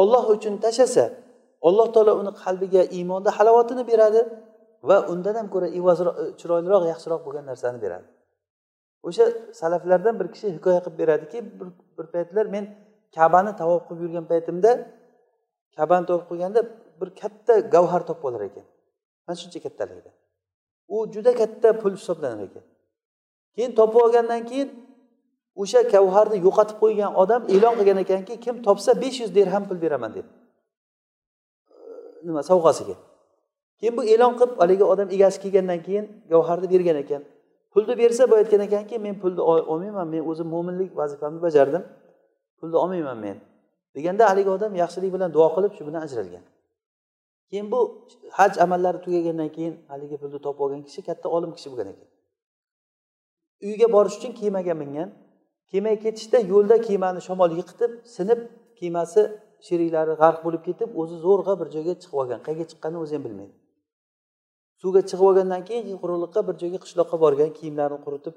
[0.00, 1.04] olloh uchun tashlasa
[1.68, 4.20] alloh taolo uni qalbiga iymonda halovatini beradi
[4.88, 8.06] va undan ham ko'ra evazroq chiroyliroq yaxshiroq bo'lgan narsani beradi.
[9.08, 9.24] O'sha
[9.60, 12.64] salaflardan bir kishi hikoya qilib beradiki bir, bir paytlar men
[13.16, 14.70] kabani tavob qilib yurgan paytimda
[15.76, 16.60] kabani tavob qilganda
[17.00, 18.64] bir katta gavhar topib olar ekan.
[19.26, 20.10] Mana shuncha kattaligida
[20.88, 22.62] u juda katta pul hisoblanar ekan.
[23.54, 24.68] Keyin topib olgandan keyin
[25.62, 30.12] o'sha gavharni yo'qotib qo'ygan odam e'lon qilgan ekanki kim topsa besh yuz dirham pul beraman
[30.16, 30.26] deb.
[32.26, 32.96] Nima sovg'asiga.
[33.80, 37.22] Keyin bu e'lon qilib haligi odam egasi kelgandan keyin gavharni bergan ekan.
[37.72, 41.82] Pulni bersa boya aytgan ekanki men pulni olmayman men o'zim mo'minlik vazifamni bajardim.
[42.58, 43.36] Pulni olmayman men.
[43.96, 46.44] Deganda haligi odam yaxshilik bilan duo qilib shu bilan ajralgan.
[47.50, 47.80] Keyin bu
[48.38, 52.08] haj amallari tugagandan keyin haligi pulni topib olgan kishi katta olim kishi bo'lgan ekan.
[53.68, 55.08] Uyga borish uchun kemaga mingan.
[55.70, 58.40] Kemaga ketishda yo'lda kemani shamol yiqitib sinib
[58.78, 59.22] kemasi
[59.66, 62.40] sheriklari g'arq bo'lib ketib o'zi zo'rg'a bir joyga chiqib olgan.
[62.46, 63.54] Qayerga chiqqanini o'zi ham bilmaydi.
[64.80, 68.34] Suvga chiqib olgandan keyin quruqliqqa bir joyga qishloqqa borgan kiyimlarini quritib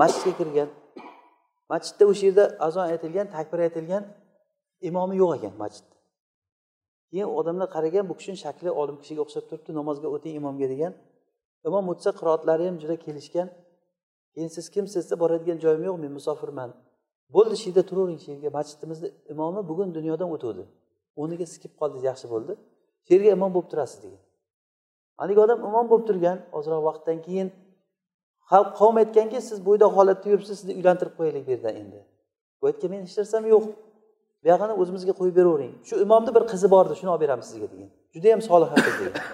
[0.00, 0.68] masjidga kirgan.
[1.72, 4.02] Masjidda o'sha yerda azon aytilgan takbir aytilgan
[4.88, 5.89] imomi yo'q ekan masjid
[7.10, 10.92] keyin odamlar qaragan bu kishini shakli olim kishiga o'xshab turibdi namozga o'ting imomga degan.
[11.68, 13.48] Imom o'tsa qiroatlari ham juda kelishgan.
[14.34, 16.70] Keyin siz kimsiz desa boradigan joyim yo'q men musofirman?
[17.34, 20.64] Bo'ldi shu yerda turavering shu yerga masjidimizni imomi bugun dunyodan o'tuvdi.
[21.20, 22.52] O'rniga siz kelib qoldingiz yaxshi bo'ldi.
[23.04, 24.22] Shu yerga imom bo'lib turasiz degan.
[25.20, 27.48] Haligi odam imom bo'lib turgan ozroq vaqtdan keyin
[28.78, 32.00] qavm aytganki siz bo'ydoq holatda yuribsiz sizni uylantirib qo'yaylik bu yerda endi.
[32.60, 33.64] Bu aytgan meni hech narsam yo'q.
[34.44, 35.72] Buyog'ini o'zimizga qo'yib beravering.
[35.88, 37.88] Shu imomni bir qizi bor edi shuni olib beramiz sizga degan.
[38.14, 39.24] Judayam soliha qiz degan.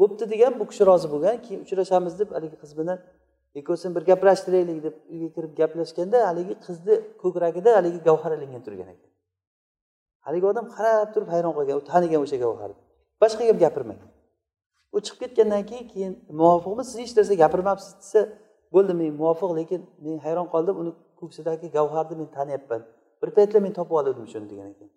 [0.00, 2.98] Bo'pti degan bu kishi rozi bo'lgan keyin uchrashamiz deb haligi qiz bilan
[3.60, 9.10] ikkovsini bir gaplashtiraylik deb uyga kirib gaplashganda haligi qizni ko'kragida haligi gavhar ilingan turgan ekan.
[10.26, 12.78] Haligi odam qarab turib hayron qolgan u tanigan o'sha gavharni.
[13.22, 14.08] Boshqa gap gapirmagan.
[14.94, 18.20] U chiqib ketgandan keyin keyin muvofiqmi siz hech narsa gapirmabsiz desa
[18.74, 22.82] bo'ldi men muvofiq lekin men hayron qoldim uni ko'ksidagi gavharni men taniyapman
[23.22, 24.90] bir paytlar men topib oldim shuni degan ekan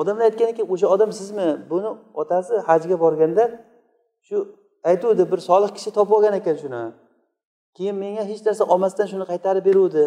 [0.00, 1.48] odamlar aytgan ekan o'sha odam sizmi?
[1.70, 1.90] Buni
[2.22, 3.44] otasi hajga borganda
[4.26, 4.36] shu
[4.90, 6.82] aytuvdi bir solih kishi topib olgan ekan shuni.
[7.76, 10.04] Keyin menga hech narsa olmasdan shuni qaytarib beruvdi.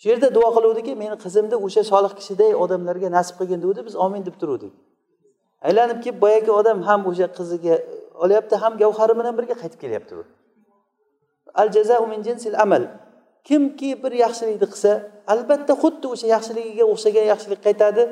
[0.00, 4.22] Shu yerda duo qiluvdiki meni qizimni o'sha solih kishiday odamlarga nasib qilgin deguvdi biz omin
[4.28, 4.72] deb turuvdik.
[5.68, 7.74] Aylanib kelib boyagi odam ham o'sha qiziga
[8.24, 10.22] olyapti ham gavhari bilan birga qaytib kelyapti u.
[11.60, 12.82] Al jaza min jinsil amal.
[13.48, 14.90] Kimki bir yaxshilikni qilsa
[15.32, 18.02] albatta xuddi o'sha yaxshiligiga o'xshagan yaxshilik qaytadi.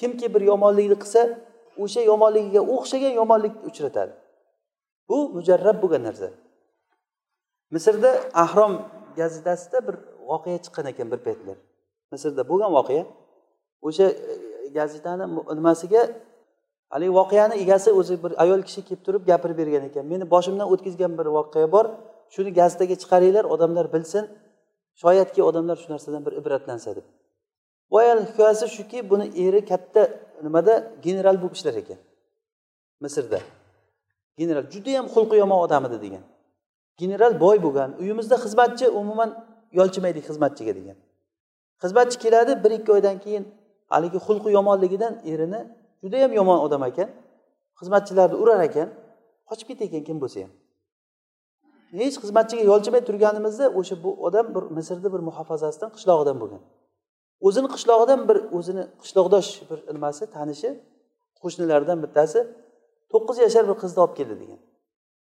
[0.00, 1.20] Kimki bir yomonlikni qilsa
[1.84, 4.12] o'sha yomonligiga o'xshagan yomonlikni uchratadi.
[5.08, 6.28] Bu mujarrab bo'lgan narsa.
[7.74, 8.10] Misrda
[8.44, 8.72] ahrom
[9.20, 9.96] gazetasida bir
[10.30, 11.56] voqea chiqqan ekan bir paytlar.
[12.12, 13.04] Misrda bo'lgan voqea.
[13.88, 14.34] O'sha e,
[14.78, 15.24] gazetani
[15.58, 16.02] nimasiga?
[16.92, 20.04] Haligi voqeani egasi o'zi bir ayol kishi kelib turib gapirib bergan ekan.
[20.12, 21.86] Meni boshimdan o'tkazgan bir voqea bor.
[22.34, 24.24] Shuni gazetaga chiqaringlar odamlar bilsin.
[25.02, 27.06] Shoyatki odamlar shu narsadan bir ibratlansa deb.
[27.90, 30.02] Bu ayol hikoyasi shuki buni eri katta
[30.42, 30.74] nimada?
[31.02, 31.98] General bo'lib ishlar ekan.
[33.04, 33.40] Misrda.
[34.38, 36.24] General judayam xulqi yomon odam edi degan.
[37.00, 39.30] General boy bo'lgan uyimizda xizmatchi umuman
[39.78, 40.96] yolchimaydik xizmatchiga degan.
[41.82, 43.44] Xizmatchi keladi bir ikki oydan keyin
[43.92, 45.60] haligi xulqi yomonligidan erini
[46.02, 47.08] judayam yomon odam ekan.
[47.80, 48.88] Xizmatchilarni urar ekan.
[49.48, 50.52] Qochib ketar ekan kim bo'lsa ham.
[52.00, 56.62] Hech xizmatchiga yolchimay turganimizda o'sha bu odam bir misrni bir muhofazasidan qishlog'idan bo'lgan.
[57.46, 60.70] O'zini qishlog'idan bir o'zini qishloqdosh bir nimasi tanishi
[61.42, 62.40] qo'shnilaridan bittasi
[63.12, 64.60] to'qqiz yashar bir qizni olib keldi degan.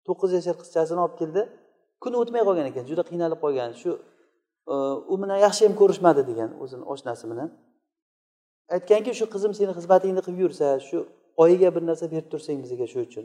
[0.06, 1.42] To'qqiz yashar qizchasini olib keldi.
[2.02, 3.70] Kun o'tmay qolgan ekan juda qiynalib qolgan.
[3.82, 3.90] Shu
[4.72, 4.74] e,
[5.12, 7.48] u bilan yaxshi ham ko'rishmadi degan o'zini oshnasi bilan.
[8.76, 10.98] Aytganki shu qizim seni xizmatingni qilib yursa shu
[11.42, 13.24] oyiga bir narsa berib tursang bizga shu uchun.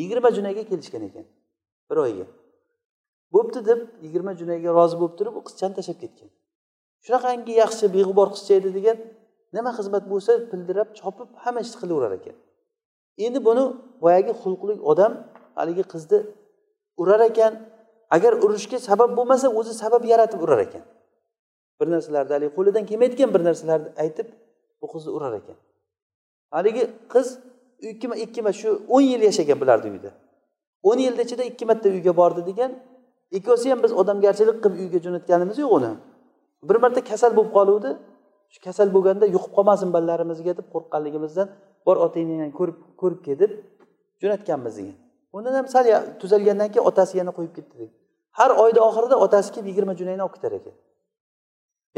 [0.00, 1.26] Yigirma junaga kelishgan ekan
[1.90, 2.26] bir oyga
[3.34, 6.30] bo'pti deb yigirma junayga rozi bo'lib turib u qizchani tashlab ketgan.
[7.04, 8.96] Shunaqangi yaxshi beg'ubor qizcha edi degan
[9.56, 12.36] nima xizmat bo'lsa pildirab chopib hamma ishni qilaverar ekan.
[13.26, 13.64] Endi buni
[14.04, 15.12] boyagi xulqli odam
[15.58, 16.18] haligi qizni
[17.02, 17.52] urar ekan.
[18.16, 20.84] Agar urishga sabab bo'lmasa o'zi sabab yaratib urar ekan.
[21.78, 24.28] Bir narsalarni haligi qo'lidan kelmaydigan bir narsalarni aytib
[24.80, 25.56] bu qizni urar ekan.
[26.54, 27.26] Haligi qiz
[27.90, 30.10] ikki ikki shu o'n yil yashagan bularni uyda
[30.82, 32.72] o'n yilni ichida ikki marta uyga bordi degan
[33.38, 35.92] ikkovsi ham biz odamgarchilik qilib uyga jo'natganimiz yo'q uni.
[36.68, 37.90] Bir marta kasal bo'lib qoluvdi.
[38.52, 41.48] Shu kasal bo'lganda yuqib qolmasin bolalarimizga deb qo'rqqanligimizdan
[41.86, 43.52] bor otangni ko'rib ko'rib kel deb
[44.22, 44.96] jo'natganmiz degan.
[45.36, 45.84] Undan ham sal
[46.20, 47.94] tuzalgandan keyin otasi yana qo'yib ketdi degan.
[48.38, 50.74] Har oyni oxirida otasi kelib yigirma junayni olib ketar ekan.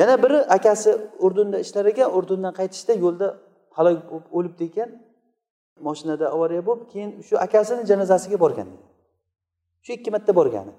[0.01, 0.91] Yana biri akasi
[1.25, 3.27] urdunda ishlar ekan urdundan qaytishda yo'lda
[3.77, 4.89] halok bo'lib o'libdi ekan.
[5.87, 8.69] Moshinada avariya bo'lib keyin shu akasini janozasiga borgan.
[9.85, 10.75] Shu ikki marta borgani.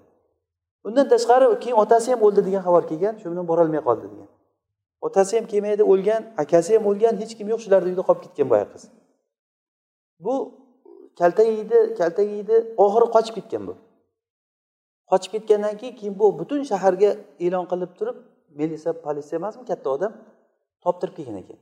[0.87, 4.29] Undan tashqari keyin otasi ham o'ldi degan xabar kelgan shu bilan borolmay qoldi degan.
[5.07, 8.65] Otasi ham kelmaydi o'lgan akasi ham o'lgan hech kim yo'q shularni uyda qolib ketgan boya
[8.73, 8.83] qiz.
[10.25, 10.33] Bu
[11.19, 13.73] kaltak yeydi kaltak yeydi oxiri qochib ketgan bu.
[15.11, 17.09] Qochib ketgandan keyin keyin bu butun shaharga
[17.45, 18.17] e'lon qilib turib
[18.59, 20.11] milisa politsiya emasmi katta odam
[20.83, 21.59] toptirib kelgan ekan.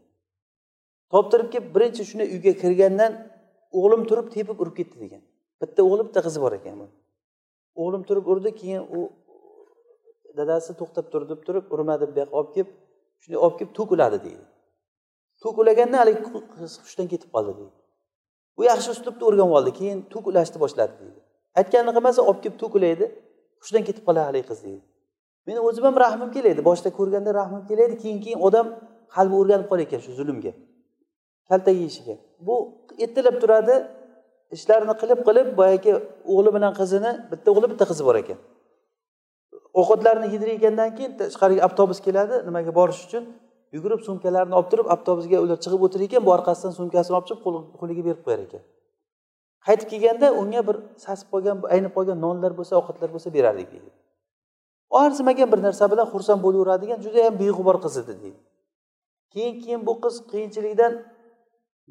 [1.13, 3.12] Toptirib kelib birinchi shunday uyga kirgandan
[3.79, 5.21] o'g'lim turib tepib urib ketdi degan.
[5.62, 6.75] Bitta o'g'li bitta qizi bor ekan
[7.81, 8.99] o'g'lim turib urdi keyin u
[10.38, 12.69] dadasi to'xtab tur deb turib urma deb bu yoqqa olib kelib
[13.23, 14.43] shunday olib kelib to'kiladi deydi.
[15.43, 16.21] To'kilaganda haligi
[16.86, 17.75] hushdan ketib qoldi deydi.
[18.57, 21.19] Bu yaxshi uslubda o'rganib oldi keyin to'kulashni boshladi deydi.
[21.59, 23.05] Aytganini qilmasa olib kelib to'kilaydi
[23.62, 24.83] hushdan ketib qoladi haligi qiz deydi.
[25.47, 28.67] Meni o'zim ham rahmim kelaydi boshida ko'rganda rahmim kelaydi keyin keyin odam
[29.15, 30.53] qalbi o'rganib qolar ekan shu zulmga
[31.49, 32.15] kaltak yeyishiga.
[32.47, 32.55] Bu
[33.03, 33.75] ertalab turadi
[34.56, 35.93] ishlarini qilib qilib boyagi
[36.34, 38.39] o'g'li bilan qizini bitta o'g'li bitta qizi bor ekan.
[39.79, 43.23] Ovqatlarini yedirgandan keyin tashqariga avtobus keladi nimaga borish uchun?
[43.75, 47.41] Yugurib sumkalarini olib turib avtobusga ular chiqib o'tirar ekan bu orqasidan sumkasini olib chiqib
[47.79, 48.63] qo'liga berib qo'yar ekan.
[49.65, 53.89] Qaytib kelganda unga bir sasib qolgan aynib qolgan nonlar bo'lsa ovqatlar bo'lsa berardik deydi.
[55.01, 58.39] Arzimagan bir narsa bilan xursand bo'laveradigan judayam beg'ubor qiz edi deydi.
[59.34, 60.93] Keyin keyin bu qiz qiyinchilikdan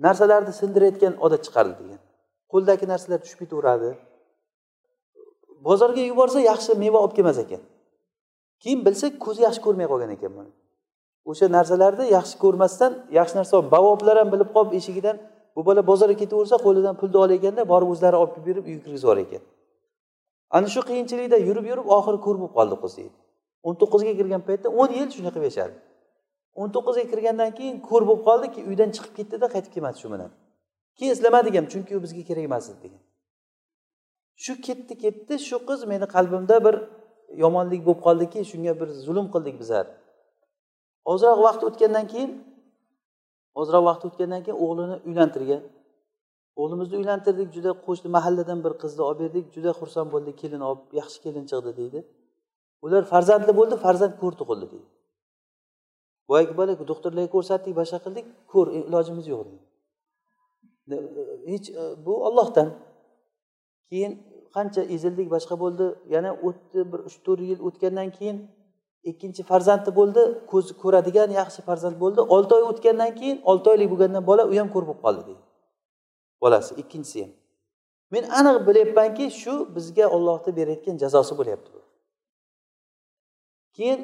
[0.04, 2.00] narsalarni sindirayotgan odat chiqardi degan.
[2.52, 3.90] Qo'ldagi narsalar tushib ketaveradi.
[5.66, 7.62] Bozorga yuborsa yaxshi meva olib kelmas ekan.
[8.62, 10.50] Keyin bilsa ko'zi yaxshi ko'rmay qolgan ekan buni.
[11.30, 15.16] O'sha narsalarni yaxshi ko'rmasdan yaxshi narsa bavoblar ham bilib qolib eshigidan
[15.56, 19.22] bu bola bozorga ketaversa qo'lidan pulni olganda borib o'zlari olib kelib berib uyga kirgizib yuborar
[19.26, 19.42] ekan.
[20.56, 23.16] Ana shu qiyinchilikda yurib yurib oxiri ko'r bo'lib qoldi qiz deydi
[23.66, 25.74] o'n to'qqizga kirgan paytda o'n yil shunday qilib yashadi
[26.60, 30.30] o'n to'qqizga kirgandan keyin ko'r bo'lib qoldi uydan chiqib ketdida qaytib kelmadi shu bilan.
[30.96, 33.02] Keyin izlamadik ham chunki u bizga kerak emas edi degan.
[34.44, 36.76] Shu ketdi ketdi shu qiz meni qalbimda bir
[37.42, 39.86] yomonlik bo'lib qoldiki shunga bir zulm qildik bizlar
[41.10, 42.32] ozroq vaqt o'tgandan keyin
[43.60, 45.62] ozroq vaqt o'tgandan keyin o'g'lini uylantirgan.
[46.60, 51.18] O'g'limizni uylantirdik juda qo'shni mahalladan bir qizni olib berdik juda xursand bo'ldik kelin olib yaxshi
[51.24, 52.00] kelin chiqdi deydi.
[52.84, 54.88] Ular farzandli bo'ldi farzand ko'r tug'ildi deydi.
[56.30, 59.64] Boyagi bola doktorlarga ko'rsatdik boshqa qildik ko'r ilojimiz yo'q deydi.
[60.90, 60.96] E,
[61.52, 61.66] hech
[62.06, 62.68] bu ollohdan
[63.90, 64.12] keyin
[64.54, 65.86] qancha ezildik boshqa bo'ldi.
[66.14, 68.38] Yana o'tdi bir uch to'rt yil o'tgandan keyin
[69.10, 70.22] ikkinchi farzandi bo'ldi.
[70.50, 72.20] Ko'zi ko'radigan yaxshi farzand bo'ldi.
[72.34, 75.42] Olti oy o'tgandan keyin olti oylik bo'lgandan bola u ham ko'r bo'lib qoldi deydi.
[76.42, 77.32] Bolasi ikkinchisi ham.
[78.12, 81.80] Men aniq bilyapmanki shu bizga ollohni berayotgan jazosi bo'lyapti bu.
[83.76, 84.00] Keyin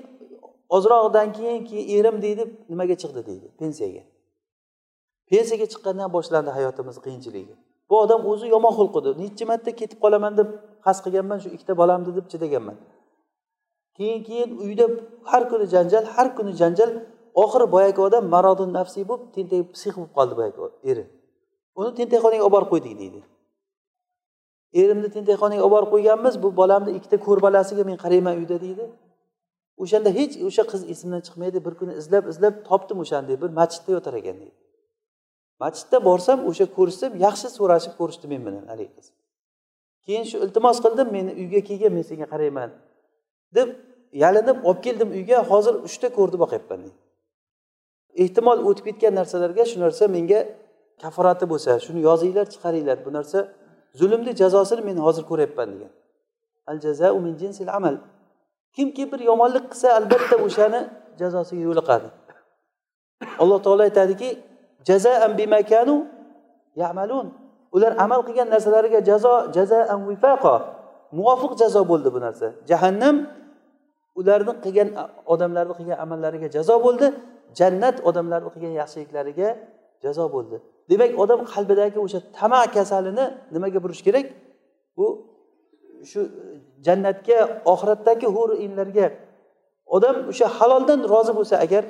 [0.68, 4.02] ozroqdan keyin keyin erim deydi nimaga chiqdi deydi pensiyaga.
[5.30, 7.54] Pensiyaga chiqqandan boshlandi hayotimiz qiyinchiligi.
[7.90, 10.48] Bu odam o'zi yomon xulq edi necha marta ketib qolaman deb
[10.86, 12.76] qasd qilganman shu ikkita bolamni deb chidaganman.
[13.96, 14.86] Keyin keyin uyda
[15.30, 16.90] har kuni janjal har kuni janjal.
[17.42, 20.58] Oxiri boyagi odam marodun nafsiy bo'lib tentak psix bo'lib qoldi boyagi
[20.90, 21.04] eri.
[21.80, 23.20] Uni tentakxonaga olib borib qo'ydik deydi.
[24.80, 28.84] Erimni tentakxonaga olib borib qo'yganmiz bu bolamni ikkita ko'rbalasiga men qarayman uyda deydi.
[29.82, 34.14] O'shanda hech o'sha qiz esimdan chiqmaydi bir kuni izlab izlab topdim o'shanda bir masjidda yotar
[34.20, 34.56] ekan deydi.
[35.62, 39.06] Masjidda borsam o'sha ko'rishsam yaxshi so'rashib ko'rishdi men bilan haligi qiz.
[40.06, 42.70] Keyin shu iltimos qildim meni uyga kelgin men senga qarayman
[43.56, 43.68] deb
[44.22, 45.38] yalinib olib keldim uyga.
[45.50, 46.98] Hozir uchta ko'rdi boqyapman deydi
[48.24, 50.40] ehtimol o'tib ketgan narsalarga shu narsa menga
[51.02, 52.98] kaforati bo'lsa shuni yozinglar chiqaringlar.
[53.06, 53.38] Bu narsa
[54.00, 55.92] zulmni jazosini men hozir ko'ryapman degan.
[56.70, 57.94] Al jazau min jinsil amal.
[58.76, 60.80] Kimki bir yomonlik qilsa albatta o'shani
[61.20, 62.08] jazosiga yo'liqadi.
[63.42, 64.28] Alloh taolo aytadiki
[64.84, 66.06] jazaan bimakanu
[66.76, 67.34] yamalun.
[67.72, 70.54] Ular amal qilgan narsalariga jazo jazaan vifaqo
[71.16, 72.46] muvofiq jazo bo'ldi bu narsa.
[72.70, 73.16] Jahannam
[74.20, 74.88] ularni qilgan
[75.32, 77.06] odamlarni qilgan amallariga jazo bo'ldi.
[77.58, 79.48] Jannat odamlarni qilgan yaxshiliklariga
[80.04, 80.56] jazo bo'ldi.
[80.90, 84.26] Demak odam qalbidagi o'sha tama kasalini nimaga burish kerak?
[84.96, 85.06] Bu
[86.10, 86.20] shu
[86.86, 87.38] jannatga
[87.72, 89.06] oxiratdagi hur inlarga
[89.96, 91.82] odam o'sha haloldan rozi bo'lsa agar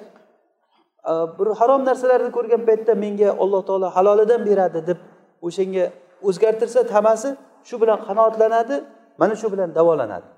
[1.06, 4.98] Э, bir harom narsalarni ko'rgan paytda menga alloh taolo halolidan beradi deb
[5.46, 5.84] o'shanga
[6.28, 7.28] o'zgartirsa tamasi
[7.68, 8.76] shu bilan qanoatlanadi
[9.20, 10.28] mana shu bilan davolanadi.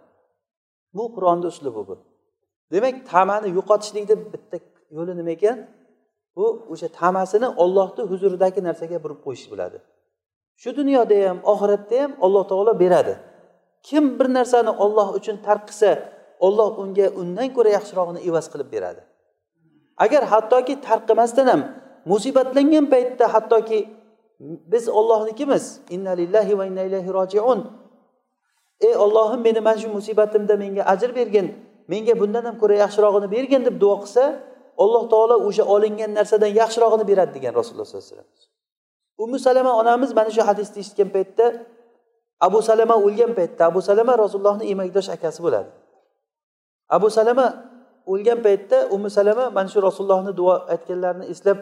[0.97, 1.95] Bu qur'onni uslubi bu.
[2.73, 4.57] Demak tamani yo'qotishlikni bitta
[4.97, 5.59] yo'li nima ekan?
[6.37, 9.79] Bu o'sha tamasini ollohni huzuridagi narsaga burib qo'yish bo'ladi.
[10.63, 13.15] Shu dunyoda ham oxiratda ham alloh taolo beradi.
[13.89, 15.91] Kim bir narsani olloh uchun tark qilsa
[16.47, 19.03] olloh unga undan ko'ra yaxshirog'ini evaz qilib beradi.
[20.05, 21.63] Agar hattoki tark qilmasdan ham
[22.13, 23.81] musibatlangan paytda hattoki
[24.73, 27.61] biz ollohnikimiz inna lillahi va inna ilayhi rojiun.
[28.81, 31.47] Ey ollohim meni mana shu musibatimda menga ajr bergin
[31.93, 34.25] menga bundan ham ko'ra yaxshirog'ini bergin deb duo qilsa
[34.83, 38.31] alloh taolo o'sha olingan narsadan yaxshirog'ini beradi degan rasululloh sollallohu alayhi vasallam.
[39.25, 41.47] Umi salama onamiz mana shu hadisni eshitgan paytda
[42.47, 45.71] abu salama o'lgan paytda abu salama rasulullohni emakdosh akasi bo'ladi.
[46.97, 47.47] Abu salama
[48.07, 51.59] o'lgan paytda umi salama mana shu rasulullohni duo aytganlarini eslab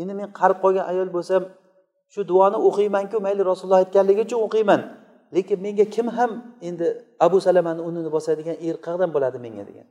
[0.00, 1.42] endi men qarib qolgan ayol bo'lsam
[2.14, 4.80] shu duoni o'qiymanku mayli rasululloh aytganligi uchun o'qiyman.
[5.36, 6.30] Lekin menga kim ham
[6.68, 6.86] endi
[7.26, 9.86] abu salamani o'rnini bosadigan er qayerdan bo'ladi menga degan.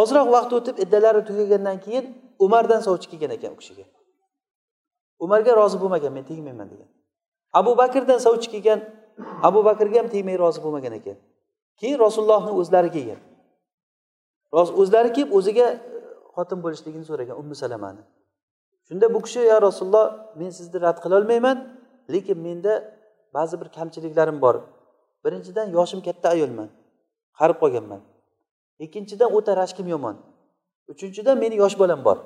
[0.00, 2.04] Ozroq vaqt o'tib iddalari tugagandan keyin
[2.44, 3.84] umardan sovchi kelgan ekan u kishiga.
[5.24, 6.88] Umarga rozi bo'lmagan men tegmayman degan.
[7.60, 8.80] Abu bakrdan sovchi kelgan
[9.48, 11.16] abu bakrga ham tegmay rozi bo'lmagan ekan.
[11.80, 13.20] Keyin rasulullohni o'zlari kelgan.
[14.52, 15.78] O'zlari kelib o'ziga e,
[16.34, 18.02] xotin bo'lishligini so'ragan ummu salamani.
[18.88, 20.06] Shunda bu kishi yo rasululloh
[20.40, 21.58] men sizni rad qilolmayman
[22.12, 22.72] lekin menda
[23.34, 24.56] ba'zi bir kamchiliklarim bor.
[25.24, 26.68] Birinchidan yoshim katta ayolman
[27.38, 28.00] qarib qolganman.
[28.84, 30.16] Ikkinchidan o'ta rashkim yomon.
[30.92, 32.18] Uchinchidan meni yosh bolam bor.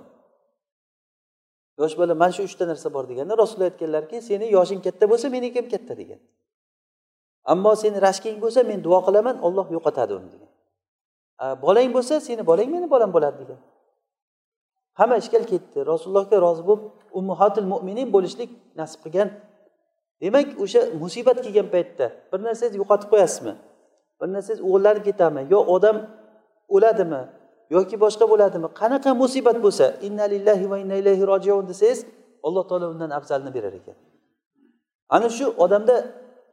[1.80, 5.58] Yosh bola mana shu uchta narsa bor deganda rasululloh aytganlarki seni yoshing katta bo'lsa meniki
[5.60, 6.20] ham katta degan.
[7.52, 10.51] Ammo seni rashking bo'lsa men duo qilaman olloh yo'qotadi uni degan.
[11.40, 13.60] Э, bolang bo'lsa seni bolang meni bolam bo'ladi degan.
[14.98, 15.78] Hamma ishkal ketdi.
[15.92, 16.84] Rasulullohga rozi bo'lib
[17.18, 19.28] ummuhatil mo'minin bo'lishlik nasib qilgan.
[20.22, 23.54] Demak o'sha musibat kelgan paytda bir narsangizni yo'qotib qo'yasizmi?
[24.20, 25.42] Bir narsangiz o'g'irlanib ketadimi?
[25.54, 25.96] Yo odam
[26.74, 27.22] o'ladimi?
[27.76, 28.68] Yoki boshqa bo'ladimi?
[28.80, 32.00] Qanaqa musibat bo'lsa inna lillahi va inna ilayhi rojiun desangiz
[32.46, 33.96] alloh taolo undan afzalini berar ekan.
[35.16, 35.96] Ana shu odamda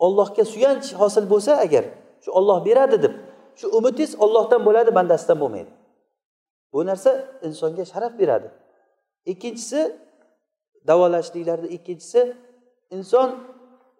[0.05, 1.83] ollohga suyanch hosil bo'lsa agar
[2.23, 3.13] shu olloh beradi deb
[3.59, 5.71] shu umidingiz ollohdan bo'ladi bandasidan bo'lmaydi.
[6.73, 7.11] Bu narsa
[7.47, 8.47] insonga sharaf beradi.
[9.31, 9.79] Ikkinchisi
[10.87, 12.21] davolashliklarda ikkinchisi
[12.95, 13.29] inson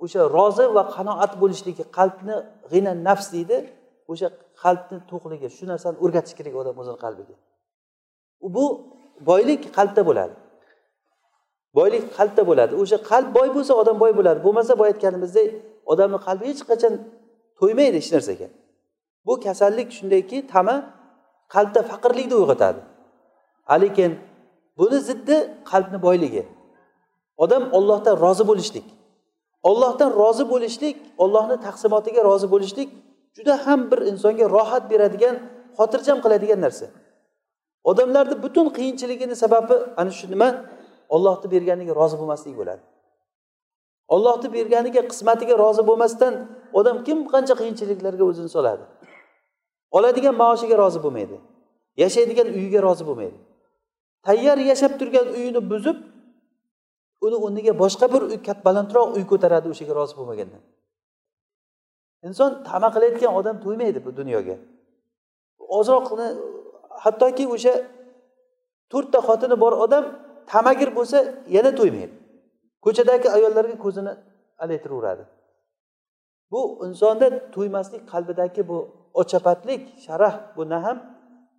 [0.03, 2.35] o'sha rozi va qanoat bo'lishligi qalbni
[2.71, 3.57] g'ina nafs deydi.
[4.11, 4.27] O'sha
[4.63, 7.35] qalbni to'qligi shu narsani o'rgatish kerak odam o'zini qalbiga.
[8.55, 8.65] Bu
[9.29, 10.35] boylik qalbda bo'ladi.
[11.77, 12.73] Boylik qalbda bo'ladi.
[12.81, 14.39] O'sha qalb boy bo'lsa odam boy bo'ladi.
[14.45, 15.47] Bo'lmasa boya aytganimizdek
[15.91, 16.93] odamni qalbi hech qachon
[17.59, 18.47] to'ymaydi hech narsaga.
[19.25, 20.75] Bu kasallik shundayki tama
[21.53, 22.82] qalbda faqirlikni uyg'otadi.
[23.82, 24.12] Lekin
[24.77, 25.38] buni ziddi
[25.71, 26.43] qalbni boyligi.
[27.38, 28.88] Odam ollohdan rozi bo'lishlik.
[29.69, 32.89] Ollohdan rozi bo'lishlik ollohni taqsimotiga rozi bo'lishlik
[33.36, 35.36] juda ham bir insonga rohat beradigan
[35.77, 36.86] xotirjam qiladigan narsa.
[37.84, 40.49] Odamlarni butun qiyinchiligini sababi ana shu nima?
[41.15, 42.82] Ollohni berganiga rozi bo'lmaslik bo'ladi.
[44.15, 46.34] Ollohni berganiga qismatiga rozi bo'lmasdan
[46.79, 48.84] odam kim qancha qiyinchiliklarga o'zini soladi?
[49.91, 51.38] Oladigan maoshiga rozi bo'lmaydi.
[52.04, 53.38] Yashaydigan uyiga rozi bo'lmaydi.
[54.25, 55.97] Tayyor yashab turgan uyini buzib
[57.25, 60.62] uni o'rniga boshqa bir uy balandroq uy ko'taradi o'shaga rozi bo'lmagandan
[62.28, 64.56] inson tama qilayotgan odam to'ymaydi bu dunyoga.
[65.78, 66.28] Ozroqni
[67.04, 67.73] hattoki o'sha
[68.91, 70.06] to'rtta xotini bor odam
[70.52, 71.17] tamagir bo'lsa
[71.56, 72.15] yana to'ymaydi.
[72.86, 74.13] Ko'chadagi ayollarga ko'zini
[74.63, 75.23] alaytiraveradi.
[76.52, 78.78] Bu insonda to'ymaslik qalbidagi bu
[79.21, 80.97] ochapatlik sharaf bu ham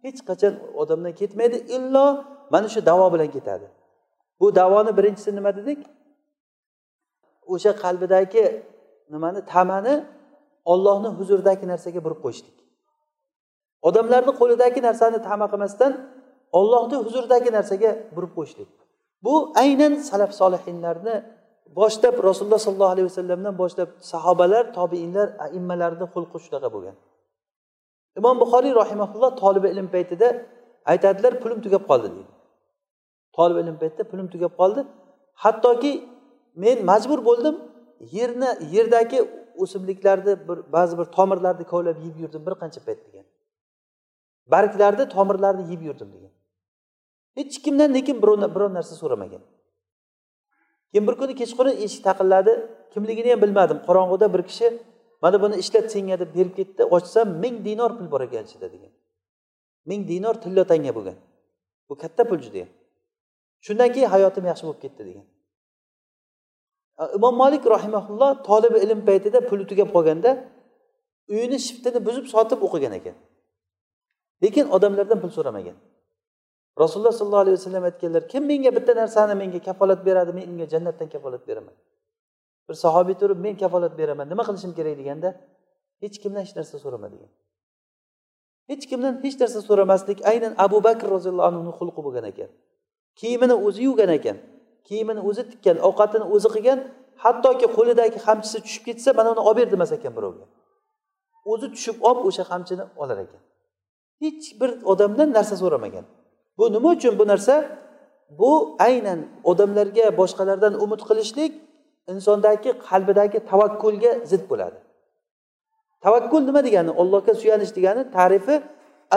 [0.05, 2.07] hech qachon odamdan ketmaydi illo
[2.53, 3.67] mana shu davo bilan ketadi.
[4.41, 5.81] Bu davoni birinchisi nima dedik?
[7.53, 8.45] O'sha qalbidagi
[9.13, 9.95] nimani tamani
[10.73, 12.57] ollohni huzuridagi narsaga burib qo'yishlik.
[13.89, 15.93] Odamlarni qo'lidagi narsani tama qilmasdan
[16.59, 18.71] ollohni huzuridagi narsaga burib qo'yishlik.
[19.25, 21.15] Bu aynan salaf solihinlarni
[21.79, 26.97] boshlab rasululloh sollallohu alayhi vasallamdan boshlab sahobalar tobiinlar aimmalarni xulqi shunaqa bo'lgan.
[28.19, 30.29] Imom buxoriy rahimaulloh tolibi ilm paytida
[30.93, 32.33] aytadilar pulim tugab qoldi deydi.
[33.37, 34.81] Tolib ilm paytida pulim tugab qoldi.
[35.45, 35.93] Hattoki
[36.63, 37.57] men majbur bo'ldim
[38.17, 39.19] yerni yerdagi
[39.63, 43.27] o'simliklarni bir ba'zi bir tomirlarni kovlab yeb yurdim bir qancha payt degan.
[44.53, 46.33] Barglarni tomirlarni yeb yurdim degan.
[47.39, 49.43] Hech kimdan lekin biror narsa so'ramagan.
[50.91, 52.53] Keyin bir kuni kechqurun eshik taqilladi.
[52.93, 53.79] Kimligini ham bilmadim.
[53.89, 54.67] Qorong'uda bir kishi
[55.23, 58.93] mana buni ishlat senga deb berib ketdi ochsam ming dinor pul bor ekan ichida degan.
[59.89, 61.19] Ming dinor tilla tanga bo'lgan.
[61.89, 62.71] Bu katta pul judayam
[63.67, 65.27] shundan keyin hayotim yaxshi bo'lib ketdi degan.
[67.17, 70.31] Imom molik rahimaulloh tolibi ilm paytida puli tugab qolganda
[71.33, 73.17] uyini shiftini buzib sotib o'qigan ekan.
[74.43, 75.77] Lekin odamlardan pul so'ramagan.
[76.83, 81.09] Rasululloh sollallohu alayhi vasallam aytganlar kim menga bitta narsani menga kafolat beradi men unga jannatdan
[81.15, 81.75] kafolat beraman.
[82.71, 84.95] Bir sahobiy turib men kafolat beraman nima qilishim kerak?
[85.01, 85.29] deganda
[86.03, 87.31] hech kimdan hech narsa so'rama degan.
[88.71, 92.51] Hech kimdan hech narsa so'ramaslik aynan abu bakr roziyallohu anhuni xulqi bo'lgan ekan.
[93.21, 94.37] Kiyimini o'zi yuvgan ekan.
[94.89, 96.79] Kiyimini o'zi tikkan ovqatini o'zi qilgan
[97.25, 100.45] hattoki qo'lidagi qamchisi tushib ketsa mana uni olib ber demas ekan birovga.
[101.53, 103.41] O'zi tushib olib o'sha qamchini olar ekan.
[104.23, 106.05] Hech bir odamdan narsa so'ramagan.
[106.59, 107.55] Bu nima uchun bu narsa?
[108.41, 108.53] Bu
[108.89, 111.53] aynan odamlarga boshqalardan umid qilishlik
[112.13, 114.79] insondagi qalbidagi tavakkulga zid bo'ladi.
[116.05, 116.91] Tavakkul nima degani?
[117.01, 118.57] Allohga suyanish degani tarifi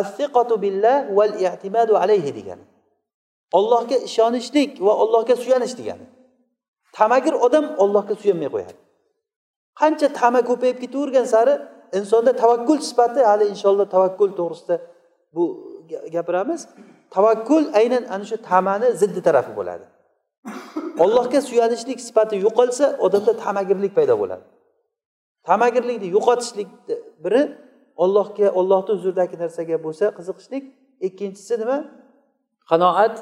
[0.01, 2.65] assiqatu billah val i'timadu alayhi degani.
[3.57, 6.05] Ollohga ishonishlik va ollohga suyanish degani.
[6.97, 8.79] Tamagir odam ollohga suyanmay qo'yadi.
[9.79, 11.53] Qancha tama ko'payib ketavergan sari
[11.99, 14.75] insonda tavakkul sifati hali inshaalloh tavakkul to'g'risida
[15.35, 15.43] bu
[16.15, 16.61] gapiramiz.
[17.15, 19.85] Tavakkul aynan ana shu tamani ziddi tarafi bo'ladi.
[21.03, 24.43] Ollohga suyanishlik sifati yo'qolsa odamda tamagirlik paydo bo'ladi.
[25.49, 27.41] Tamagirlikni yo'qotishlikni biri
[28.03, 30.63] ollohga ollohni huzuridagi narsaga bo'lsa qiziqishlik.
[31.07, 31.77] Ikkinchisi nima?
[32.69, 33.15] Qanoat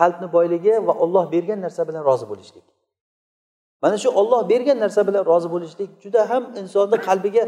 [0.00, 2.66] qalbni boyligi va olloh bergan narsa bilan rozi bo'lishlik.
[3.82, 7.44] Mana shu olloh bergan narsa bilan rozi bo'lishlik juda ham insonni qalbiga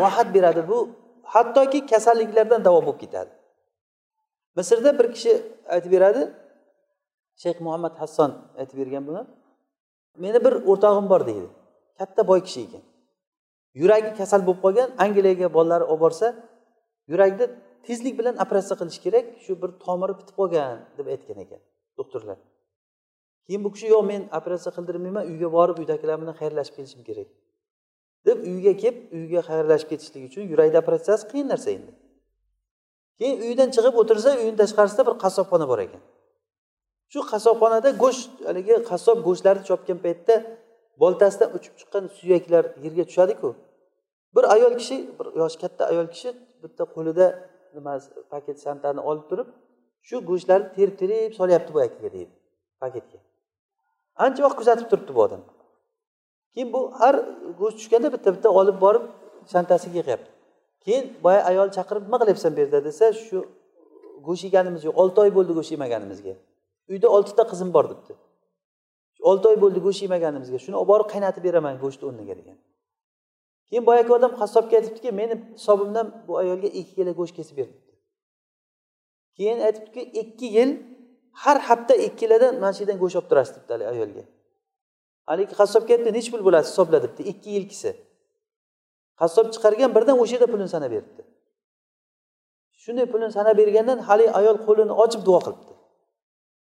[0.00, 0.60] rohat beradi.
[0.70, 0.78] Bu
[1.34, 3.30] hattoki kasalliklardan davo bo'lib ketadi.
[4.56, 5.32] Misrda bir kishi
[5.74, 6.22] aytib beradi
[7.42, 8.30] shayx muhammad hasson
[8.60, 9.22] aytib bergan buni.
[10.24, 11.48] Meni bir o'rtog'im bor deydi.
[11.98, 12.82] Katta boy kishi ekan.
[13.80, 16.26] Yuragi kasal bo'lib qolgan angliyaga bolalari olib borsa
[17.12, 17.46] yurakni
[17.86, 21.60] tezlik bilan operatsiya qilish kerak shu bir tomiri bitib qolgan deb aytgan ekan
[21.98, 22.38] doktorlar.
[23.46, 27.28] Keyin bu kishi yo'q men operatsiya qildirmayman uyga borib uydagilar bilan xayrlashib kelishim kerak
[28.26, 31.92] deb uyga kelib uyga xayrlashib ketishlik uchun yurakni operatsiyasi qiyin narsa endi.
[33.18, 36.02] Keyin uydan chiqib o'tirsa uyini tashqarisida bir qassobxona bor ekan.
[37.12, 40.34] Shu qassobxonada go'sht haligi qassob go'shtlarni chopgan paytda
[41.02, 43.48] boltasidan uchib chiqqan suyaklar yerga tushadiku.
[44.34, 46.28] Bir ayol kishi bir yoshi katta ayol kishi
[46.62, 47.26] bitta qo'lida
[47.76, 47.92] nima
[48.32, 49.48] paket santani olib turib
[50.08, 52.34] shu go'shtlarni terib terib solyapti boyagiga deydi
[52.82, 53.18] paketga.
[54.24, 55.42] Ancha vaqt kuzatib turibdi bu odam.
[56.54, 57.14] Keyin bu har
[57.60, 59.04] go'sht tushganda bitta bitta olib borib
[59.52, 60.30] shantasiga yig'yapti.
[60.84, 63.38] Keyin boya ayol chaqirib nima qilyapsan bu yerda desa shu
[64.26, 66.34] go'sht yeganimiz yo'q olti oy bo'ldi go'sht yemaganimizga.
[66.88, 68.12] Uyda oltita qizim bor debdi.
[69.30, 70.58] Olti oy bo'ldi go'sht yemaganimizga.
[70.64, 72.58] Shuni olib borib qaynatib beraman go'shtni o'rniga degan.
[73.68, 77.94] Keyin boyagi odam qassobga aytibdiki meni hisobimdan bu ayolga ikki kilo go'sht kesib ber debdi.
[79.36, 80.70] Keyin aytibdiki ikki yil
[81.42, 84.24] har hafta ikki kilodan mana shu yerdan go'sht olib turasiz debdi haligi ayolga.
[85.30, 86.66] Haligi qassobga aytdi nechi pul bo'ladi?
[86.70, 87.22] Hisobla debdi.
[87.32, 87.90] Ikki yilkisi
[89.20, 91.22] qassob chiqargan birdan o'sha yerda pulini sanab beribdi.
[92.82, 95.72] Shunday pulini sanab bergandan haligi ayol qo'lini ochib duo qilibdi.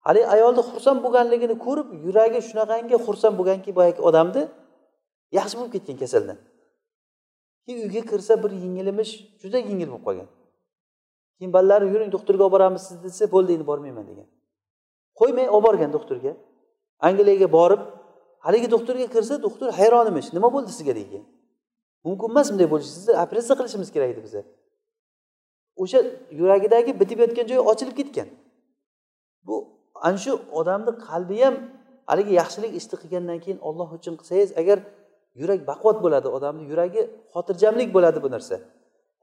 [0.08, 4.44] Haligi ayolni xursand bo'lganligini ko'rib yuragi shunaqangi xursand bo'lganki boyagi odamni
[5.38, 6.38] yaxshi bo'lib ketgan kasaldan
[7.66, 10.28] keyin uyga kirsa bir yengil emish juda yengil bo'lib qolgan.
[11.38, 14.28] Keyin bolalari yuring doktorga olib boramiz sizni desa bo'ldi endi bormayman degan.
[15.20, 16.32] Qo'ymay olib borgan doktorga.
[17.08, 17.82] Angliyaga borib
[18.46, 20.96] haligi doktorga kirsa doktor hayron emish nima bo'ldi sizga?
[20.96, 21.24] degan.
[22.04, 24.42] Mumkin emas bunday bo'lishi sizni operatsiya qilishimiz kerak edi biza
[25.82, 26.00] o'sha
[26.40, 28.28] yuragidagi bitib yotgan joyi ochilib ketgan.
[29.48, 29.56] Bu
[30.08, 31.56] ana shu odamni qalbi ham
[32.10, 34.78] haligi yaxshilik ishni qilgandan keyin olloh uchun qilsangiz agar
[35.42, 37.02] yurak baquvvat bo'ladi odamni yuragi
[37.34, 38.56] xotirjamlik bo'ladi bu narsa.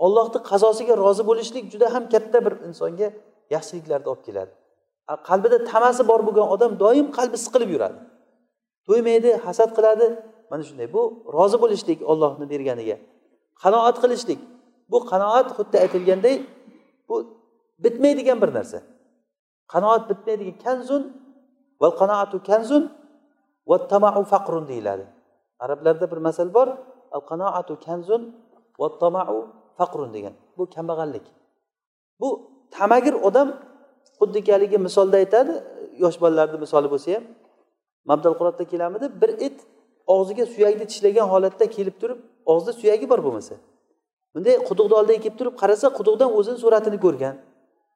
[0.04, 3.08] Ollohni qazosiga rozi bo'lishlik juda ham katta bir insonga
[3.54, 4.52] yaxshiliklarni olib keladi.
[5.28, 7.98] Qalbida tamasi bor bo'lgan odam doim qalbi siqilib yuradi.
[8.86, 10.06] To'ymaydi hasad qiladi.
[10.50, 11.02] Mana shunday bu
[11.36, 12.96] rozi bo'lishlik ollohni berganiga.
[13.62, 14.40] Qanoat qilishlik.
[14.92, 16.34] Bu qanoat xuddi aytilganday
[17.08, 17.16] bu
[17.84, 18.78] bitmaydigan bir narsa.
[19.72, 21.02] Qanoat bitmaydigan kanzun
[21.80, 22.82] val qanoatu kanzun
[23.70, 25.04] va tamau faqrun deyiladi.
[25.64, 26.68] Arablarda bir masal bor
[27.16, 28.22] al qanoatu kanzun
[28.80, 29.38] va tamau
[29.78, 30.34] faqrun degan.
[30.56, 31.26] Bu kambag'allik.
[32.20, 32.28] Bu
[32.76, 33.48] tamagir odam
[34.18, 35.52] xuddiki haligi misolda aytadi
[36.04, 37.24] yosh bolalarni misoli bo'lsa ham
[38.10, 39.58] mabdal qurotda kelamidi bir it
[40.14, 42.18] og'ziga suyakni tishlagan holatda kelib turib
[42.52, 43.54] og'zida suyagi bor bo'lmasa
[44.34, 47.34] bunday quduqni oldiga kelib turib qarasa quduqdan o'zini suratini ko'rgan.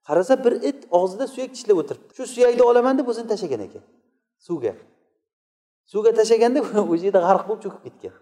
[0.08, 2.10] Qarasa bir it og'zida suyak tishlab o'tiribdi.
[2.16, 3.82] Shu suyakni olaman deb o'zini tashlagan ekan.
[4.46, 4.72] Suvga.
[5.92, 6.60] Suvga tashlaganda
[6.92, 8.14] o'sha yerda g'arq bo'lib cho'kib ketgan.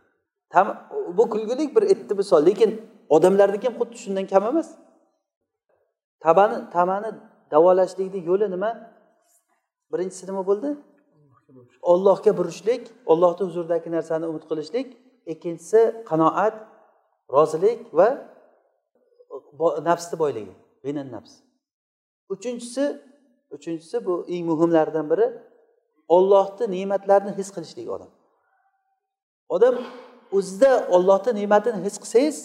[1.19, 2.71] Bu kulgulik bir itni misol lekin
[3.17, 4.69] odamlarniki ham xuddi shundan kam emas.
[6.25, 7.11] Tabani tamani
[7.53, 8.71] davolashlikni yo'li nima?
[9.93, 10.69] Birinchisi nima bo'ldi?
[11.93, 12.83] Ollohga burishlik
[13.13, 14.89] ollohni huzuridagi narsani umid qilishlik
[15.33, 15.81] ikkinchisi
[16.11, 16.55] qanoat
[17.35, 18.09] rozilik va
[19.89, 20.55] nafsni boyligi
[20.85, 21.44] g'ina nafs
[22.29, 22.85] uchinchisi
[23.51, 25.27] uchinchisi bu eng muhimlaridan biri
[26.17, 28.11] ollohni ne'matlarini his qilishlik odam.
[29.55, 29.75] Odam
[30.37, 32.37] o'zida ollohni ne'matini his qilsangiz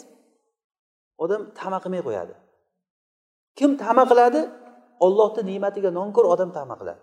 [1.23, 2.33] odam tama qilmay qo'yadi.
[3.57, 4.41] Kim tama qiladi?
[5.05, 7.01] Ollohni ne'matiga nonko'r odam tama qiladi.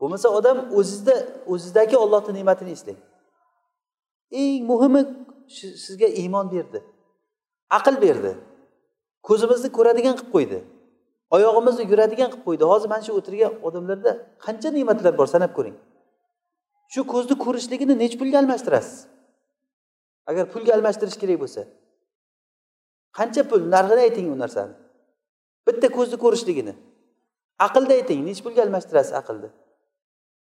[0.00, 1.16] Bo'lmasa odam o'zizda
[1.52, 3.00] o'zizdagi ollohni ne'matini eslang.
[4.42, 5.00] Eng muhimi
[5.84, 6.80] sizga iymon berdi
[7.78, 8.32] aql berdi
[9.28, 10.58] ko'zimizni ko'radigan qilib qo'ydi.
[11.36, 12.64] Oyog'imizni yuradigan qilib qo'ydi.
[12.72, 14.10] Hozir mana shu o'tirgan odamlarda
[14.44, 15.76] qancha ne'matlar bor sanab ko'ring.
[16.92, 18.96] Shu ko'zni ko'rishligini nechi pulga almashtirasiz?
[20.30, 21.62] Agar pulga almashtirish kerak bo'lsa.
[23.18, 23.60] Qancha pul?
[23.74, 24.74] Narxini ayting u narsani.
[25.66, 26.74] Bitta ko'zni ko'rishligini.
[27.66, 29.50] Aqlni ayting nechi pulga almashtirasiz aqlni?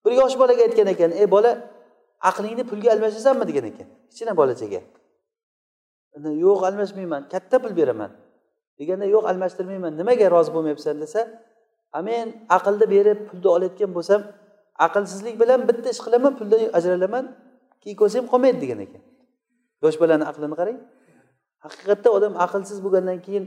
[0.05, 1.51] Bir yosh bolaga aytgan ekan ey bola
[2.31, 3.45] aqlingni pulga almashasanmi?
[3.51, 3.89] degan ekan.
[4.11, 4.81] Kichkina bolachaga.
[6.45, 7.23] Yo'q almashmayman.
[7.33, 8.11] Katta pul beraman.
[8.79, 10.95] Deganda yo'q almashtirmayman nimaga rozi bo'lmayapsan?
[11.05, 11.21] desa
[11.97, 14.21] a men aqlni berib pulni olayotgan bo'lsam
[14.87, 17.25] aqlsizlik bilan bitta ish qilaman puldan ajralaman
[17.83, 19.03] keyin ko'rsam qolmaydi degan ekan.
[19.85, 20.79] Yosh bolani aqlini qarang.
[21.65, 23.45] Haqiqatda odam aqlsiz bo'lgandan keyin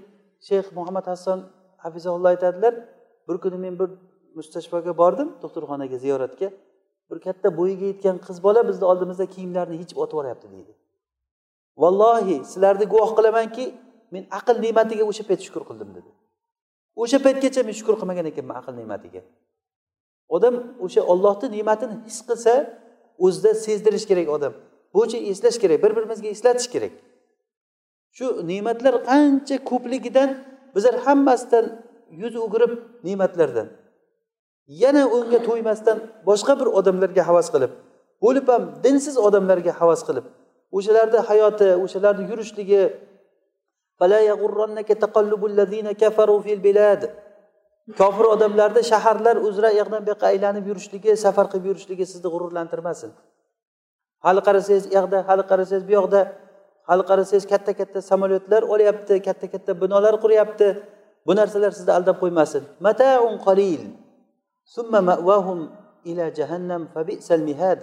[0.47, 1.39] shayx muhammad hasson
[1.83, 2.73] hafizaulloh aytadilar
[3.27, 3.89] bir kuni men bir
[4.37, 6.47] mustashfoga bordim doktorxonaga ziyoratga.
[7.09, 10.71] Bir katta bo'yiga yetgan qiz bola bizni oldimizda kiyimlarni yechib otib yuboryapti deydi.
[11.81, 13.65] Vallohi sizlarni guvoh qilamanki
[14.13, 16.09] men aql ne'matiga o'sha payt shukur qildim dedi.
[17.01, 19.21] O'sha paytgacha men shukur qilmagan ekanman aql ne'matiga.
[20.35, 20.55] Odam
[20.85, 22.53] o'sha ollohni ne'matini his qilsa
[23.25, 24.53] o'zida sezdirish kerak odam.
[24.95, 26.93] Bo'yicha eslash kerak bir birimizga eslatish kerak.
[28.17, 30.29] Shu ne'matlar qancha ko'pligidan
[30.75, 31.65] bizlar hammasidan
[32.21, 32.71] yuz o'girib
[33.07, 33.67] ne'matlardan.
[34.83, 35.97] Yana unga to'ymasdan
[36.29, 37.71] boshqa bir odamlarga havas qilib
[38.23, 40.25] bo'lib ham dinsiz odamlarga havas qilib
[40.77, 42.81] o'shalarni hayoti o'shalarni yurishligi
[47.97, 53.11] kofir odamlarni shaharlar uzra u yoqdan bu yoqqa aylanib yurishligi safar qilib yurishligi sizni g'ururlantirmasin.
[54.25, 56.21] Hali qarasangiz u yoqda hali qarasangiz bu yoqda
[56.89, 60.67] hali qarasangiz katta katta samolyotlar olyapti katta katta binolar quryapti.
[61.27, 62.63] Bu narsalar sizni aldab qo'ymasin.
[62.85, 63.81] Mataun qalil.
[64.75, 65.59] Summa mavahum
[66.09, 67.79] ila jahannam fabisal mihad.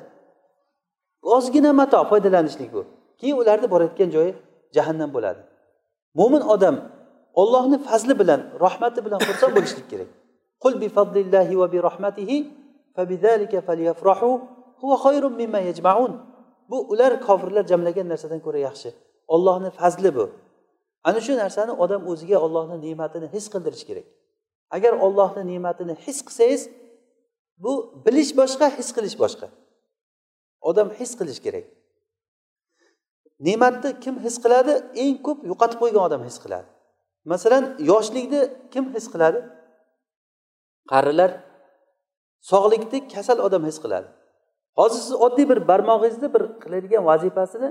[1.36, 2.82] Ozgina mato foydalanishlik bu.
[3.20, 4.32] Keyin ularni borayotgan joyi
[4.76, 5.40] jahannam bo'ladi.
[6.18, 6.76] Mo'min odam
[7.40, 10.10] ollohni fazli bilan rahmati bilan xursand bo'lishlik kerak.
[10.62, 12.36] Qul bi fadlillahi va bi rahmatihi
[12.96, 14.30] fabidhalika falyafrahu
[14.80, 16.12] huwa khayrun mimma yajmaun.
[16.70, 18.88] Bu ular kofirlar jamlagan narsadan ko'ra yaxshi.
[19.34, 20.24] Ollohni fazli bu.
[21.08, 24.06] Ana shu narsani odam o'ziga ollohni ne'matini his qildirish kerak.
[24.76, 26.62] Agar ollohni ne'matini his qilsangiz
[27.64, 27.72] bu
[28.06, 29.48] bilish boshqa his qilish boshqa.
[30.68, 31.64] Odam his qilish kerak.
[33.40, 34.72] Ne'matni kim his qiladi?
[35.02, 36.66] Eng ko'p yo'qotib qo'ygan odam his qiladi.
[37.24, 38.40] Masalan yoshlikni
[38.72, 39.38] kim his qiladi?
[40.92, 41.30] Qarilar.
[42.50, 44.08] Sog'likni kasal odam his qiladi.
[44.78, 47.70] Hozir siz oddiy bir barmog'ingizni bir qiladigan vazifasini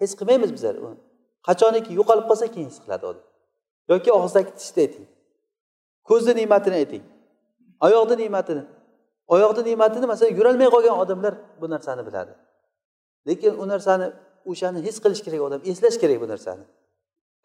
[0.00, 0.76] his qilmaymiz bizlar
[1.48, 3.24] qachoniki yo'qolib qolsa keyin his qiladi odam.
[3.92, 5.06] Yoki og'izdagi tishni ayting.
[6.08, 7.04] Ko'zni ne'matini ayting.
[7.86, 8.62] Oyoqni ne'matini.
[9.34, 12.32] Oyoqni ne'matini masalan yurolmay qolgan odamlar bu narsani biladi.
[13.28, 14.06] Lekin u narsani
[14.50, 16.64] o'shani his qilish kerak odam eslash kerak bu narsani.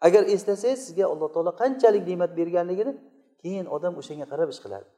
[0.06, 2.92] Agar eslasangiz sizga alloh taolo qanchalik ne'mat berganligini
[3.42, 4.88] keyin odam o'shanga qarab ish qiladi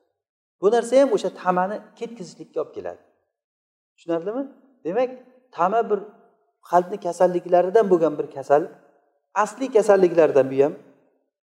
[0.60, 3.00] bu narsa ham o'sha tamani ketkazishlikka olib keladi.
[3.96, 4.42] Tushunarlimi?
[4.84, 5.10] Demak
[5.56, 6.00] tama bir
[6.70, 8.62] qalbni kasalliklaridan bo'lgan bir kasal
[9.44, 10.72] asliy kasalliklardan bu ham.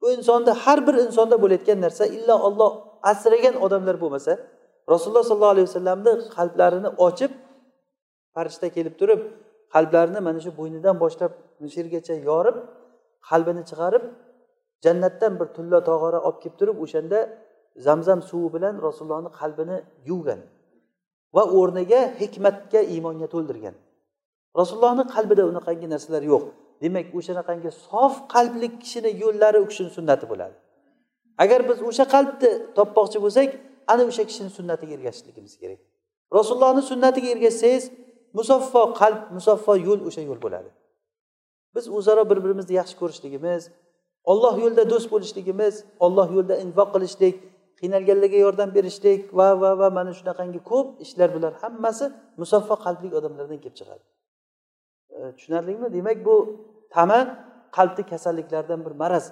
[0.01, 2.71] Bu insonda har bir insonda bo'layotgan narsa illo olloh
[3.13, 4.33] asragan odamlar bo'lmasa
[4.93, 7.33] rasululloh sollallohu alayhi vasallamni qalblarini ochib
[8.35, 9.21] farishta kelib turib
[9.77, 11.33] qalblarini mana shu bo'ynidan boshlab
[11.73, 12.57] shu yergacha yorib
[13.31, 14.05] qalbini chiqarib
[14.85, 17.19] jannatdan bir tulla tog'ora olib kelib turib o'shanda
[17.87, 19.77] zamzam suvi bilan rasulullohni qalbini
[20.11, 20.41] yuvgan
[21.37, 23.75] va o'rniga hikmatga iymonga to'ldirgan.
[24.61, 26.45] Rasulullohni qalbida unaqangi narsalar yo'q.
[26.83, 30.57] Demak o'shanaqangi sof qalbli kishini yo'llari u kishini sunnati bo'ladi.
[31.45, 33.49] Agar biz o'sha qalbni topmoqchi bo'lsak
[33.93, 35.81] ana o'sha kishini sunnatiga ergashishligimiz kerak.
[36.39, 37.85] Rasulullohni sunnatiga ergashsangiz
[38.39, 40.71] musaffo qalb musaffo yo'l o'sha yo'l bo'ladi.
[41.75, 43.63] Biz o'zaro bir birimizni yaxshi ko'rishligimiz
[44.31, 45.75] olloh yo'lida do'st bo'lishligimiz
[46.05, 47.35] olloh yo'lida infoq qilishlik
[47.81, 52.05] qiynalganlarga yordam berishlik va va va mana shunaqangi ko'p ishlar bular hammasi
[52.43, 54.05] musaffo qalbli odamlardan kelib chiqadi.
[55.17, 55.87] E, tushunarlimi?
[55.97, 56.35] Demak bu
[56.95, 57.19] tama
[57.77, 59.25] qalbni kasalliklaridan bir maraz.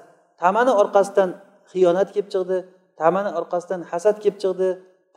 [0.43, 1.31] Tamani orqasidan
[1.73, 2.57] xiyonat kelib chiqdi
[3.03, 4.69] tamani orqasidan hasad kelib chiqdi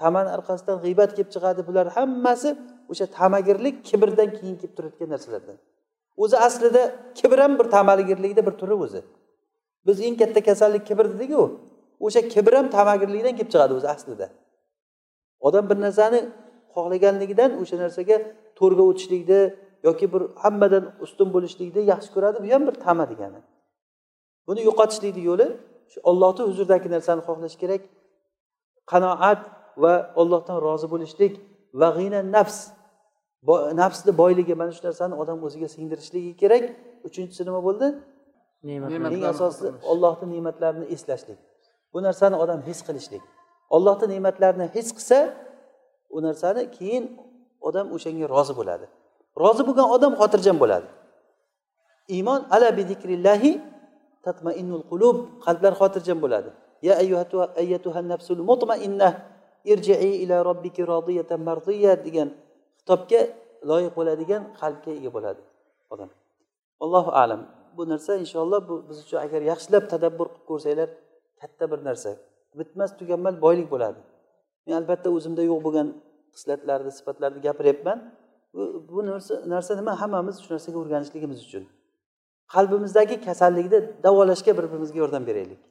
[0.02, 1.60] tamani orqasidan g'iybat kelib chiqadi.
[1.70, 2.50] Bular hammasi
[2.92, 5.58] o'sha tamagirlik kibrdan keyin kelib turayotgan narsalardan.
[6.24, 6.84] O'zi aslida
[7.20, 9.02] kibr ham bir tamagirlikni bir turi o'zi.
[9.88, 11.44] Biz eng katta kasallik kibr dedikku
[12.06, 14.28] o'sha kibr ham tamagirlikdan kelib chiqadi o'zi aslida.
[15.48, 16.20] Odam bir narsani
[16.76, 18.18] xohlaganligidan o'sha narsaga
[18.60, 19.42] to'rga o'tishlikni
[19.88, 23.40] yoki bir hammadan ustun bo'lishlikni yaxshi ko'radi bu ham bir tama degani.
[24.48, 25.48] Buni yo'qotishlikni yo'li
[25.92, 27.82] shu ollohni huzuridagi narsani xohlash kerak
[28.92, 29.42] qanoat
[29.84, 31.34] va ollohdan rozi bo'lishlik
[31.80, 32.58] va g'ina nafs
[33.82, 36.64] nafsni boyligi mana shu narsani odam o'ziga singdirishligi kerak.
[37.08, 37.88] Uchinchisi nima bo'ldi?
[38.64, 41.40] Eng asosiysi ollohni ne'matlarini eslashlik.
[41.94, 43.24] Bu narsani odam his qilishlik.
[43.70, 45.20] Ollohni ne'matlarini his qilsa
[46.10, 47.04] u narsani keyin
[47.68, 48.86] odam o'shanga rozi bo'ladi.
[49.44, 50.88] Rozi bo'lgan odam xotirjam bo'ladi.
[52.16, 53.52] Iymon ala bi zikrillahi
[54.26, 55.18] tatmainnul qulub.
[55.46, 56.50] Qalblar xotirjam bo'ladi.
[56.88, 56.94] Ya
[57.62, 59.14] ayyatuha nafsul mutmainnah
[59.72, 62.30] irji'i ila robbiki rodiyatan mardiya degan
[62.88, 63.22] kitobga
[63.70, 65.42] loyiq bo'ladigan qalbga ega bo'ladi
[65.94, 66.10] odam.
[66.84, 67.42] Allohu alam.
[67.78, 70.90] Bu narsa inshaalloh bu biz uchun agar yaxshilab tadabbur qilib ko'rsanglar
[71.42, 72.10] katta bir narsa.
[72.60, 74.00] Bitmas tuganmas boylik bo'ladi.
[74.66, 75.88] Men albatta o'zimda yo'q bo'lgan
[76.36, 77.98] xislatlarni sifatlarni gapiryapman.
[78.54, 79.94] Bu, bu narsa narsa nima?
[80.02, 81.64] Hammamiz shu narsaga o'rganishligimiz uchun.
[82.54, 85.62] Qalbimizdagi kasallikni davolashga bir birimizga yordam beraylik.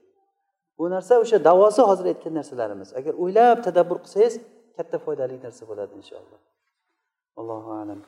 [0.78, 2.88] Bu narsa o'sha davosi hozir aytgan narsalarimiz.
[2.98, 4.34] Agar o'ylab tadabbur qilsangiz
[4.76, 6.40] katta foydali narsa bo'ladi inshaalloh.
[7.36, 8.00] Allohu alam